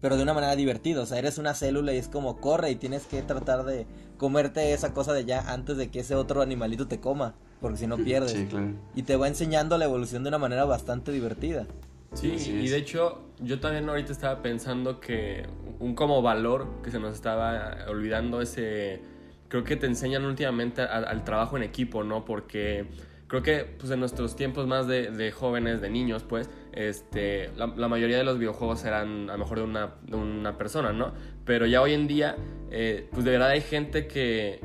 pero 0.01 0.17
de 0.17 0.23
una 0.23 0.33
manera 0.33 0.55
divertida. 0.55 1.01
O 1.01 1.05
sea, 1.05 1.17
eres 1.17 1.37
una 1.37 1.53
célula 1.53 1.93
y 1.93 1.97
es 1.97 2.07
como 2.07 2.37
corre 2.37 2.71
y 2.71 2.75
tienes 2.75 3.05
que 3.05 3.21
tratar 3.21 3.65
de 3.65 3.85
comerte 4.17 4.73
esa 4.73 4.93
cosa 4.93 5.13
de 5.13 5.19
allá 5.19 5.51
antes 5.51 5.77
de 5.77 5.89
que 5.89 5.99
ese 5.99 6.15
otro 6.15 6.41
animalito 6.41 6.87
te 6.87 6.99
coma, 6.99 7.35
porque 7.61 7.77
si 7.77 7.87
no 7.87 7.97
pierdes. 8.03 8.35
Y 8.95 9.03
te 9.03 9.15
va 9.15 9.27
enseñando 9.27 9.77
la 9.77 9.85
evolución 9.85 10.23
de 10.23 10.29
una 10.29 10.37
manera 10.37 10.65
bastante 10.65 11.11
divertida. 11.11 11.65
Sí, 12.13 12.31
y 12.31 12.67
de 12.69 12.77
hecho 12.77 13.27
yo 13.39 13.59
también 13.59 13.87
ahorita 13.87 14.11
estaba 14.11 14.41
pensando 14.41 14.99
que 14.99 15.45
un 15.79 15.93
como 15.93 16.21
valor 16.21 16.67
que 16.83 16.91
se 16.91 16.99
nos 16.99 17.13
estaba 17.13 17.77
olvidando 17.87 18.41
ese... 18.41 19.01
Creo 19.47 19.63
que 19.63 19.75
te 19.75 19.85
enseñan 19.85 20.25
últimamente 20.25 20.81
al 20.81 21.23
trabajo 21.23 21.57
en 21.57 21.63
equipo, 21.63 22.03
¿no? 22.03 22.25
Porque 22.25 22.87
creo 23.27 23.43
que 23.43 23.65
pues 23.77 23.91
en 23.91 23.99
nuestros 23.99 24.35
tiempos 24.35 24.67
más 24.67 24.87
de, 24.87 25.31
jóvenes, 25.31 25.81
de 25.81 25.89
niños, 25.89 26.23
pues, 26.23 26.49
este, 26.73 27.51
la, 27.55 27.67
mayoría 27.87 28.17
de 28.17 28.23
los 28.23 28.39
videojuegos 28.39 28.83
eran 28.85 29.29
a 29.29 29.33
lo 29.33 29.39
mejor 29.39 29.59
de 29.59 29.63
una, 29.65 29.95
de 30.03 30.15
una 30.15 30.57
persona, 30.57 30.93
¿no? 30.93 31.13
Pero 31.45 31.65
ya 31.65 31.81
hoy 31.81 31.93
en 31.93 32.07
día, 32.07 32.35
eh, 32.71 33.07
pues 33.11 33.25
de 33.25 33.31
verdad 33.31 33.49
hay 33.49 33.61
gente 33.61 34.07
que, 34.07 34.61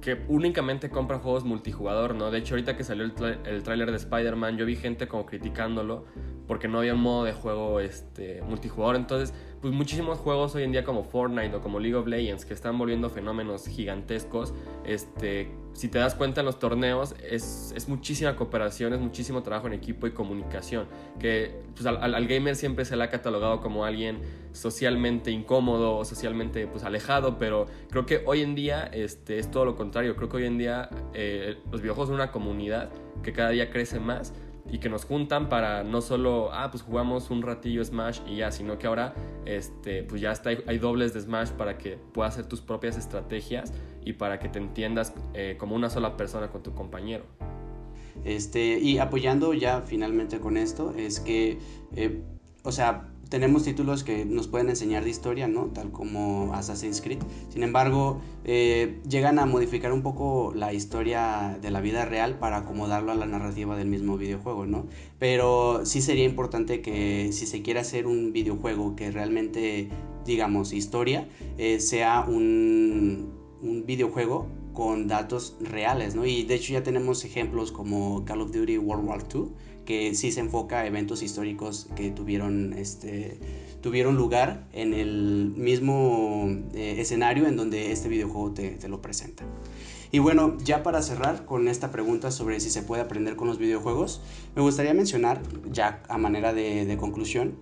que 0.00 0.18
únicamente 0.28 0.88
compra 0.88 1.18
juegos 1.18 1.44
multijugador, 1.44 2.14
¿no? 2.14 2.30
De 2.30 2.38
hecho, 2.38 2.54
ahorita 2.54 2.76
que 2.76 2.84
salió 2.84 3.04
el, 3.04 3.12
el 3.44 3.62
tráiler 3.62 3.90
de 3.90 3.96
Spider-Man, 3.96 4.56
yo 4.56 4.66
vi 4.66 4.76
gente 4.76 5.08
como 5.08 5.26
criticándolo 5.26 6.04
porque 6.46 6.68
no 6.68 6.78
había 6.78 6.94
un 6.94 7.00
modo 7.00 7.24
de 7.24 7.32
juego 7.32 7.80
este, 7.80 8.40
multijugador. 8.42 8.96
Entonces, 8.96 9.34
pues 9.66 9.74
muchísimos 9.74 10.18
juegos 10.18 10.54
hoy 10.54 10.62
en 10.62 10.70
día 10.70 10.84
como 10.84 11.02
Fortnite 11.02 11.56
o 11.56 11.60
como 11.60 11.80
League 11.80 11.96
of 11.96 12.06
Legends 12.06 12.44
que 12.44 12.54
están 12.54 12.78
volviendo 12.78 13.10
fenómenos 13.10 13.66
gigantescos, 13.66 14.54
este, 14.84 15.50
si 15.72 15.88
te 15.88 15.98
das 15.98 16.14
cuenta 16.14 16.38
en 16.42 16.46
los 16.46 16.60
torneos 16.60 17.16
es, 17.28 17.72
es 17.74 17.88
muchísima 17.88 18.36
cooperación, 18.36 18.92
es 18.92 19.00
muchísimo 19.00 19.42
trabajo 19.42 19.66
en 19.66 19.72
equipo 19.72 20.06
y 20.06 20.12
comunicación, 20.12 20.86
que 21.18 21.62
pues, 21.74 21.84
al, 21.84 22.26
gamer 22.28 22.54
siempre 22.54 22.84
se 22.84 22.94
le 22.94 23.02
ha 23.02 23.10
catalogado 23.10 23.60
como 23.60 23.84
alguien 23.84 24.20
socialmente 24.52 25.32
incómodo 25.32 25.96
o 25.96 26.04
socialmente 26.04 26.68
pues, 26.68 26.84
alejado, 26.84 27.36
pero 27.36 27.66
creo 27.90 28.06
que 28.06 28.22
hoy 28.24 28.42
en 28.42 28.54
día 28.54 28.84
este, 28.84 29.40
es 29.40 29.50
todo 29.50 29.64
lo 29.64 29.74
contrario, 29.74 30.14
creo 30.14 30.28
que 30.28 30.36
hoy 30.36 30.44
en 30.44 30.58
día 30.58 30.90
eh, 31.12 31.56
los 31.72 31.80
videojuegos 31.80 32.10
son 32.10 32.14
una 32.14 32.30
comunidad 32.30 32.90
que 33.24 33.32
cada 33.32 33.50
día 33.50 33.68
crece 33.70 33.98
más 33.98 34.32
y 34.70 34.78
que 34.78 34.88
nos 34.88 35.04
juntan 35.04 35.48
para 35.48 35.84
no 35.84 36.00
solo, 36.00 36.50
ah, 36.52 36.70
pues 36.70 36.82
jugamos 36.82 37.30
un 37.30 37.42
ratillo 37.42 37.84
Smash 37.84 38.20
y 38.26 38.36
ya, 38.36 38.50
sino 38.50 38.78
que 38.78 38.86
ahora 38.86 39.14
este, 39.44 40.02
pues 40.02 40.20
ya 40.20 40.32
está, 40.32 40.50
hay 40.66 40.78
dobles 40.78 41.14
de 41.14 41.20
Smash 41.20 41.50
para 41.50 41.78
que 41.78 41.98
puedas 42.12 42.34
hacer 42.34 42.46
tus 42.46 42.60
propias 42.60 42.96
estrategias 42.96 43.72
y 44.04 44.14
para 44.14 44.38
que 44.38 44.48
te 44.48 44.58
entiendas 44.58 45.14
eh, 45.34 45.56
como 45.58 45.74
una 45.74 45.90
sola 45.90 46.16
persona 46.16 46.48
con 46.48 46.62
tu 46.62 46.74
compañero. 46.74 47.24
Este, 48.24 48.78
y 48.78 48.98
apoyando 48.98 49.54
ya 49.54 49.82
finalmente 49.82 50.40
con 50.40 50.56
esto, 50.56 50.94
es 50.96 51.20
que, 51.20 51.58
eh, 51.94 52.22
o 52.64 52.72
sea, 52.72 53.08
tenemos 53.28 53.64
títulos 53.64 54.04
que 54.04 54.24
nos 54.24 54.48
pueden 54.48 54.68
enseñar 54.68 55.04
de 55.04 55.10
historia, 55.10 55.48
¿no? 55.48 55.66
Tal 55.66 55.90
como 55.90 56.52
Assassin's 56.54 57.00
Creed. 57.00 57.18
Sin 57.48 57.62
embargo, 57.62 58.20
eh, 58.44 59.00
llegan 59.08 59.38
a 59.38 59.46
modificar 59.46 59.92
un 59.92 60.02
poco 60.02 60.52
la 60.54 60.72
historia 60.72 61.58
de 61.60 61.70
la 61.70 61.80
vida 61.80 62.04
real 62.04 62.38
para 62.38 62.58
acomodarlo 62.58 63.12
a 63.12 63.14
la 63.14 63.26
narrativa 63.26 63.76
del 63.76 63.88
mismo 63.88 64.16
videojuego, 64.16 64.66
¿no? 64.66 64.86
Pero 65.18 65.84
sí 65.84 66.00
sería 66.00 66.24
importante 66.24 66.80
que 66.80 67.30
si 67.32 67.46
se 67.46 67.62
quiere 67.62 67.80
hacer 67.80 68.06
un 68.06 68.32
videojuego 68.32 68.94
que 68.96 69.10
realmente, 69.10 69.88
digamos, 70.24 70.72
historia, 70.72 71.28
eh, 71.58 71.80
sea 71.80 72.24
un, 72.28 73.32
un 73.62 73.86
videojuego 73.86 74.46
con 74.76 75.08
datos 75.08 75.56
reales, 75.58 76.14
¿no? 76.14 76.26
Y 76.26 76.44
de 76.44 76.54
hecho 76.54 76.74
ya 76.74 76.82
tenemos 76.82 77.24
ejemplos 77.24 77.72
como 77.72 78.26
Call 78.26 78.42
of 78.42 78.52
Duty 78.52 78.76
World 78.76 79.08
War 79.08 79.24
II, 79.34 79.46
que 79.86 80.14
sí 80.14 80.30
se 80.30 80.40
enfoca 80.40 80.80
a 80.80 80.86
eventos 80.86 81.22
históricos 81.22 81.88
que 81.96 82.10
tuvieron, 82.10 82.74
este, 82.74 83.38
tuvieron 83.80 84.16
lugar 84.16 84.66
en 84.74 84.92
el 84.92 85.54
mismo 85.56 86.46
eh, 86.74 86.96
escenario 86.98 87.46
en 87.46 87.56
donde 87.56 87.90
este 87.90 88.10
videojuego 88.10 88.52
te, 88.52 88.86
lo 88.86 89.00
presenta. 89.00 89.44
Y 90.12 90.18
bueno, 90.18 90.58
ya 90.62 90.82
para 90.82 91.00
cerrar 91.00 91.46
con 91.46 91.68
esta 91.68 91.90
pregunta 91.90 92.30
sobre 92.30 92.60
si 92.60 92.68
se 92.68 92.82
puede 92.82 93.00
aprender 93.00 93.34
con 93.34 93.48
los 93.48 93.58
videojuegos, 93.58 94.20
me 94.54 94.60
gustaría 94.60 94.92
mencionar, 94.92 95.40
ya 95.72 96.02
a 96.08 96.18
manera 96.18 96.52
de, 96.52 96.84
de 96.84 96.96
conclusión, 96.98 97.56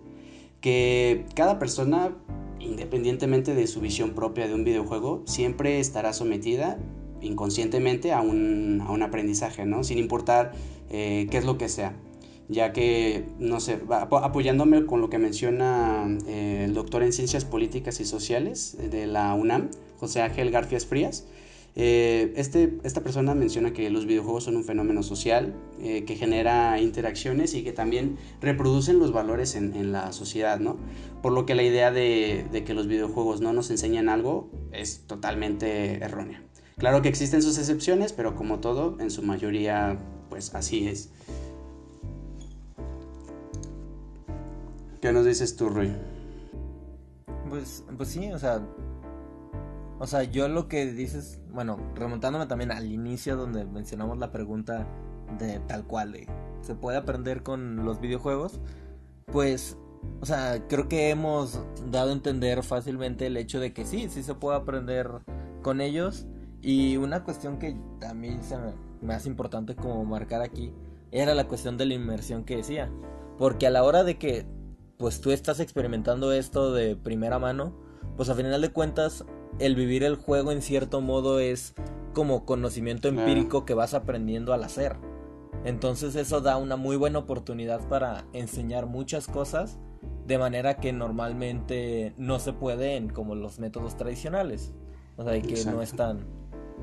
que 0.61 1.27
cada 1.37 1.61
persona, 1.61 2.17
independientemente 2.59 3.55
de 3.55 3.69
su 3.69 3.81
visión 3.81 4.15
propia 4.15 4.49
de 4.49 4.55
un 4.55 4.65
videojuego, 4.65 5.23
siempre 5.27 5.79
estará 5.79 6.13
sometida 6.13 6.77
inconscientemente 7.25 8.13
a 8.13 8.21
un, 8.21 8.83
a 8.87 8.91
un 8.91 9.03
aprendizaje, 9.03 9.67
¿no? 9.67 9.85
Sin 9.85 9.99
importar 9.99 10.53
eh, 10.91 11.27
qué 11.31 11.39
es 11.39 11.45
lo 11.45 11.59
que 11.59 11.69
sea 11.69 11.95
ya 12.49 12.73
que, 12.73 13.25
no 13.39 13.61
sé, 13.61 13.81
apoyándome 13.89 14.85
con 14.87 15.01
lo 15.01 15.09
que 15.09 15.19
menciona 15.19 16.07
eh, 16.27 16.65
el 16.65 16.75
doctor 16.75 17.03
en 17.03 17.13
Ciencias 17.13 17.45
Políticas 17.45 18.01
y 18.01 18.05
Sociales 18.05 18.77
de 18.91 19.07
la 19.07 19.35
UNAM, 19.35 19.71
José 19.99 20.21
Ángel 20.21 20.51
Garfias 20.51 20.85
Frías, 20.85 21.27
eh, 21.77 22.33
este, 22.37 22.79
esta 22.85 23.03
persona 23.03 23.35
menciona 23.35 23.73
que 23.73 23.91
los 23.91 24.07
videojuegos 24.07 24.45
son 24.45 24.57
un 24.57 24.63
fenómeno 24.63 25.03
social 25.03 25.55
eh, 25.81 26.05
que 26.05 26.15
genera 26.15 26.81
interacciones 26.81 27.55
y 27.55 27.65
que 27.65 27.73
también 27.73 28.17
reproducen 28.41 29.01
los 29.01 29.11
valores 29.11 29.57
en, 29.57 29.91
la 29.91 30.13
sociedad, 30.13 30.61
¿no? 30.61 30.77
Por 31.21 31.33
lo 31.33 31.47
que 31.47 31.57
la 31.57 31.65
idea 31.65 31.91
de, 31.91 32.47
de 32.53 32.63
que 32.63 32.75
los 32.75 32.87
videojuegos 32.87 33.41
no 33.41 33.53
nos 33.53 33.71
enseñan 33.71 34.09
algo 34.09 34.51
es 34.73 35.05
totalmente 35.09 35.95
errónea. 35.97 36.45
Claro 36.79 37.03
que 37.03 37.09
existen 37.09 37.43
sus 37.43 37.59
excepciones, 37.59 38.13
pero 38.13 38.35
como 38.35 38.61
todo, 38.61 38.99
en 39.01 39.11
su 39.11 39.23
mayoría, 39.23 39.99
pues 40.29 40.55
así 40.55 40.89
es. 40.89 41.11
¿Qué 45.01 45.13
nos 45.13 45.25
dices 45.27 45.55
tú, 45.57 45.69
Rui? 45.69 45.93
Pues, 47.49 47.85
pues 47.97 48.09
sí, 48.09 48.33
o 48.33 48.39
sea. 48.39 48.67
O 50.01 50.07
sea, 50.07 50.25
yo 50.25 50.49
lo 50.49 50.67
que 50.67 50.87
dices, 50.87 51.41
bueno, 51.51 51.79
remontándome 51.95 52.47
también 52.47 52.73
al 52.73 52.91
inicio 52.91 53.37
donde 53.37 53.65
mencionamos 53.65 54.19
la 54.19 54.33
pregunta 54.33 54.87
de 55.39 55.61
tal 55.61 55.87
cual, 55.87 56.13
de, 56.13 56.27
¿se 56.63 56.75
puede 56.75 56.97
aprender 56.97 57.43
con 57.43 57.85
los 57.85 58.01
videojuegos? 58.01 58.61
Pues, 59.27 59.77
o 60.21 60.27
sea, 60.27 60.67
creo 60.69 60.89
que 60.89 61.11
hemos 61.11 61.61
dado 61.91 62.11
a 62.11 62.13
entender 62.13 62.63
fácilmente 62.63 63.27
el 63.27 63.37
hecho 63.37 63.61
de 63.61 63.73
que 63.73 63.85
sí, 63.85 64.09
sí 64.09 64.23
se 64.23 64.35
puede 64.35 64.57
aprender 64.57 65.11
con 65.63 65.81
ellos. 65.81 66.27
Y 66.65 66.97
una 66.97 67.25
cuestión 67.25 67.59
que 67.59 67.77
también 68.01 68.43
se 68.43 68.57
me, 68.57 68.73
me 69.03 69.13
hace 69.13 69.29
importante 69.29 69.77
como 69.77 70.03
marcar 70.07 70.41
aquí 70.41 70.73
era 71.11 71.35
la 71.35 71.47
cuestión 71.47 71.77
de 71.77 71.85
la 71.85 71.93
inmersión 71.93 72.45
que 72.45 72.57
decía. 72.57 72.91
Porque 73.37 73.67
a 73.67 73.71
la 73.71 73.85
hora 73.85 74.03
de 74.03 74.17
que 74.17 74.47
pues 74.97 75.21
tú 75.21 75.31
estás 75.31 75.61
experimentando 75.61 76.33
esto 76.33 76.73
de 76.73 76.97
primera 76.97 77.39
mano, 77.39 77.77
pues 78.17 78.31
a 78.31 78.35
final 78.35 78.63
de 78.63 78.71
cuentas 78.71 79.27
el 79.59 79.75
vivir 79.75 80.05
el 80.05 80.17
juego 80.17 80.53
en 80.53 80.63
cierto 80.63 81.03
modo 81.03 81.39
es 81.39 81.75
como 82.15 82.47
conocimiento 82.47 83.09
empírico 83.09 83.67
que 83.67 83.75
vas 83.75 83.93
aprendiendo 83.93 84.55
al 84.55 84.65
hacer. 84.65 84.97
Entonces 85.65 86.17
eso 86.17 86.41
da 86.41 86.57
una 86.57 86.77
muy 86.77 86.97
buena 86.97 87.19
oportunidad 87.19 87.87
para 87.89 88.25
enseñar 88.33 88.87
muchas 88.87 89.27
cosas 89.27 89.79
de 90.27 90.39
manera 90.39 90.79
que 90.79 90.95
normalmente 90.95 92.15
no 92.17 92.39
se 92.39 92.55
pueden 92.55 93.11
como 93.11 93.35
los 93.35 93.59
métodos 93.59 93.97
tradicionales. 93.97 94.73
O 95.17 95.25
sea, 95.25 95.41
que 95.41 95.65
no 95.67 95.83
es 95.83 95.93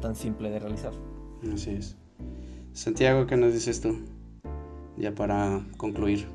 tan, 0.01 0.15
simple 0.15 0.49
de 0.49 0.59
realizar. 0.59 0.93
Así 1.53 1.71
es. 1.71 1.97
Santiago, 2.73 3.25
¿qué 3.27 3.37
nos 3.37 3.53
dices 3.53 3.81
tú? 3.81 3.99
Ya 4.97 5.13
para 5.13 5.61
concluir. 5.77 6.27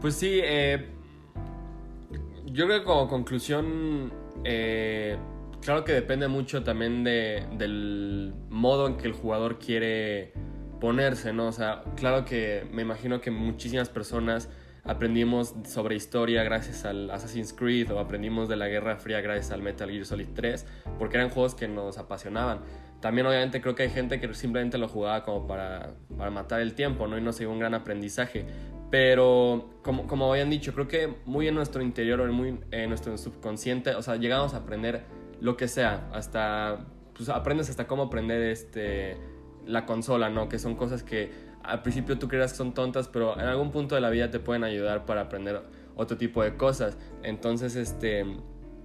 Pues 0.00 0.14
sí, 0.14 0.40
eh, 0.42 0.88
yo 2.46 2.66
creo 2.66 2.80
que 2.80 2.84
como 2.84 3.08
conclusión, 3.08 4.12
eh, 4.44 5.16
claro 5.60 5.84
que 5.84 5.92
depende 5.92 6.28
mucho 6.28 6.62
también 6.62 7.04
de, 7.04 7.46
del 7.56 8.34
modo 8.50 8.86
en 8.86 8.96
que 8.96 9.06
el 9.06 9.12
jugador 9.12 9.58
quiere 9.58 10.32
ponerse, 10.80 11.32
¿no? 11.32 11.46
O 11.48 11.52
sea, 11.52 11.84
claro 11.96 12.24
que 12.24 12.66
me 12.72 12.82
imagino 12.82 13.20
que 13.20 13.30
muchísimas 13.30 13.88
personas 13.88 14.48
aprendimos 14.84 15.54
sobre 15.64 15.94
historia 15.94 16.42
gracias 16.42 16.84
al 16.84 17.10
Assassin's 17.10 17.52
Creed 17.52 17.92
o 17.92 17.98
aprendimos 17.98 18.48
de 18.48 18.56
la 18.56 18.68
Guerra 18.68 18.96
Fría 18.96 19.20
gracias 19.20 19.52
al 19.52 19.62
Metal 19.62 19.88
Gear 19.88 20.04
Solid 20.04 20.28
3, 20.34 20.66
porque 20.98 21.16
eran 21.16 21.30
juegos 21.30 21.54
que 21.54 21.68
nos 21.68 21.98
apasionaban. 21.98 22.60
También 23.00 23.26
obviamente 23.26 23.60
creo 23.60 23.74
que 23.74 23.84
hay 23.84 23.90
gente 23.90 24.20
que 24.20 24.32
simplemente 24.34 24.78
lo 24.78 24.88
jugaba 24.88 25.24
como 25.24 25.46
para, 25.46 25.94
para 26.16 26.30
matar 26.30 26.60
el 26.60 26.74
tiempo, 26.74 27.06
¿no? 27.06 27.18
Y 27.18 27.20
no 27.20 27.32
se 27.32 27.46
un 27.46 27.58
gran 27.58 27.74
aprendizaje. 27.74 28.46
Pero, 28.90 29.70
como, 29.82 30.06
como 30.06 30.30
habían 30.30 30.50
dicho, 30.50 30.74
creo 30.74 30.86
que 30.86 31.14
muy 31.24 31.48
en 31.48 31.54
nuestro 31.54 31.82
interior 31.82 32.20
o 32.20 32.32
muy 32.32 32.60
en 32.70 32.88
nuestro 32.88 33.16
subconsciente, 33.16 33.94
o 33.94 34.02
sea, 34.02 34.16
llegamos 34.16 34.54
a 34.54 34.58
aprender 34.58 35.02
lo 35.40 35.56
que 35.56 35.66
sea, 35.66 36.08
hasta, 36.12 36.86
pues 37.14 37.28
aprendes 37.28 37.70
hasta 37.70 37.86
cómo 37.86 38.04
aprender 38.04 38.42
este, 38.42 39.16
la 39.66 39.86
consola, 39.86 40.28
¿no? 40.30 40.48
Que 40.48 40.58
son 40.58 40.76
cosas 40.76 41.02
que 41.02 41.30
al 41.64 41.82
principio 41.82 42.18
tú 42.18 42.28
creas 42.28 42.52
que 42.52 42.58
son 42.58 42.74
tontas, 42.74 43.08
pero 43.08 43.38
en 43.38 43.46
algún 43.46 43.70
punto 43.70 43.94
de 43.94 44.00
la 44.00 44.10
vida 44.10 44.30
te 44.30 44.40
pueden 44.40 44.64
ayudar 44.64 45.06
para 45.06 45.22
aprender 45.22 45.62
otro 45.96 46.16
tipo 46.16 46.42
de 46.42 46.56
cosas. 46.56 46.96
Entonces, 47.22 47.76
este, 47.76 48.24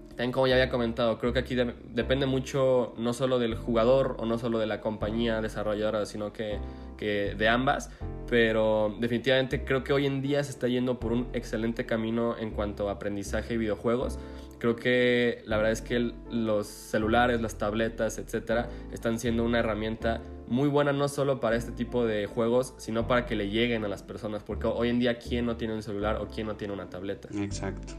también 0.10 0.32
como 0.32 0.48
ya 0.48 0.56
había 0.56 0.70
comentado, 0.70 1.20
creo 1.20 1.32
que 1.32 1.40
aquí 1.40 1.56
depende 1.94 2.26
mucho 2.26 2.96
no 2.98 3.14
solo 3.14 3.38
del 3.38 3.56
jugador 3.56 4.16
o 4.20 4.26
no 4.26 4.40
solo 4.40 4.58
de 4.60 4.66
la 4.66 4.82
compañía 4.82 5.42
desarrolladora, 5.42 6.06
sino 6.06 6.34
que, 6.34 6.60
que, 6.98 7.36
de 7.38 7.48
ambas. 7.48 7.92
Pero 8.30 8.96
definitivamente 9.00 9.64
creo 9.64 9.84
que 9.84 9.94
hoy 9.94 10.06
en 10.06 10.22
día 10.22 10.44
se 10.44 10.52
está 10.52 10.68
yendo 10.68 11.00
por 11.00 11.14
un 11.14 11.28
excelente 11.34 11.86
camino 11.86 12.36
en 12.38 12.52
cuanto 12.52 12.90
a 12.90 12.94
aprendizaje 12.94 13.54
y 13.54 13.58
videojuegos. 13.58 14.18
Creo 14.58 14.76
que 14.76 15.44
la 15.46 15.58
verdad 15.58 15.72
es 15.72 15.82
que 15.82 16.12
los 16.32 16.66
celulares, 16.66 17.40
las 17.40 17.60
tabletas, 17.60 18.18
etcétera, 18.18 18.70
están 18.92 19.20
siendo 19.20 19.44
una 19.44 19.60
herramienta 19.60 20.22
muy 20.48 20.70
buena 20.70 20.94
no 20.94 21.08
solo 21.08 21.40
para 21.40 21.56
este 21.56 21.72
tipo 21.72 22.06
de 22.06 22.26
juegos, 22.26 22.74
sino 22.78 23.08
para 23.08 23.26
que 23.26 23.36
le 23.36 23.50
lleguen 23.50 23.84
a 23.86 23.88
las 23.88 24.04
personas, 24.04 24.44
porque 24.44 24.68
hoy 24.68 24.90
en 24.90 25.00
día 25.00 25.20
quién 25.20 25.46
no 25.46 25.58
tiene 25.58 25.76
un 25.76 25.84
celular 25.84 26.18
o 26.22 26.28
quién 26.28 26.48
no 26.48 26.56
tiene 26.56 26.74
una 26.74 26.90
tableta. 26.90 27.30
Exacto. 27.42 27.94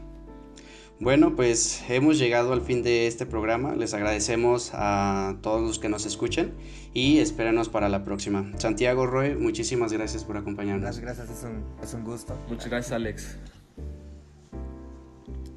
Bueno, 0.99 1.33
pues 1.33 1.81
hemos 1.87 2.19
llegado 2.19 2.51
al 2.51 2.61
fin 2.61 2.83
de 2.83 3.07
este 3.07 3.25
programa. 3.25 3.73
Les 3.73 3.93
agradecemos 3.93 4.71
a 4.73 5.37
todos 5.41 5.61
los 5.61 5.79
que 5.79 5.87
nos 5.87 6.05
escuchen 6.05 6.51
y 6.93 7.19
espérenos 7.19 7.69
para 7.69 7.87
la 7.87 8.03
próxima. 8.03 8.51
Santiago 8.57 9.05
Roy, 9.05 9.35
muchísimas 9.35 9.93
gracias 9.93 10.25
por 10.25 10.35
acompañarnos. 10.35 10.97
Muchas 10.97 11.01
gracias, 11.01 11.29
es 11.29 11.43
un, 11.45 11.63
es 11.81 11.93
un 11.93 12.03
gusto. 12.03 12.37
Muchas 12.49 12.67
gracias, 12.67 12.91
Alex. 12.91 13.37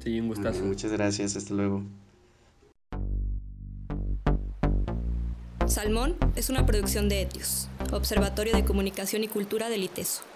Sí, 0.01 0.17
un 0.19 0.29
gustazo. 0.29 0.63
Muchas 0.63 0.93
gracias, 0.93 1.35
hasta 1.35 1.53
luego. 1.53 1.83
Salmón 5.67 6.15
es 6.35 6.49
una 6.49 6.65
producción 6.65 7.09
de 7.09 7.21
Etios, 7.21 7.67
Observatorio 7.91 8.53
de 8.53 8.65
Comunicación 8.65 9.23
y 9.23 9.27
Cultura 9.27 9.69
del 9.69 9.83
ITESO. 9.83 10.32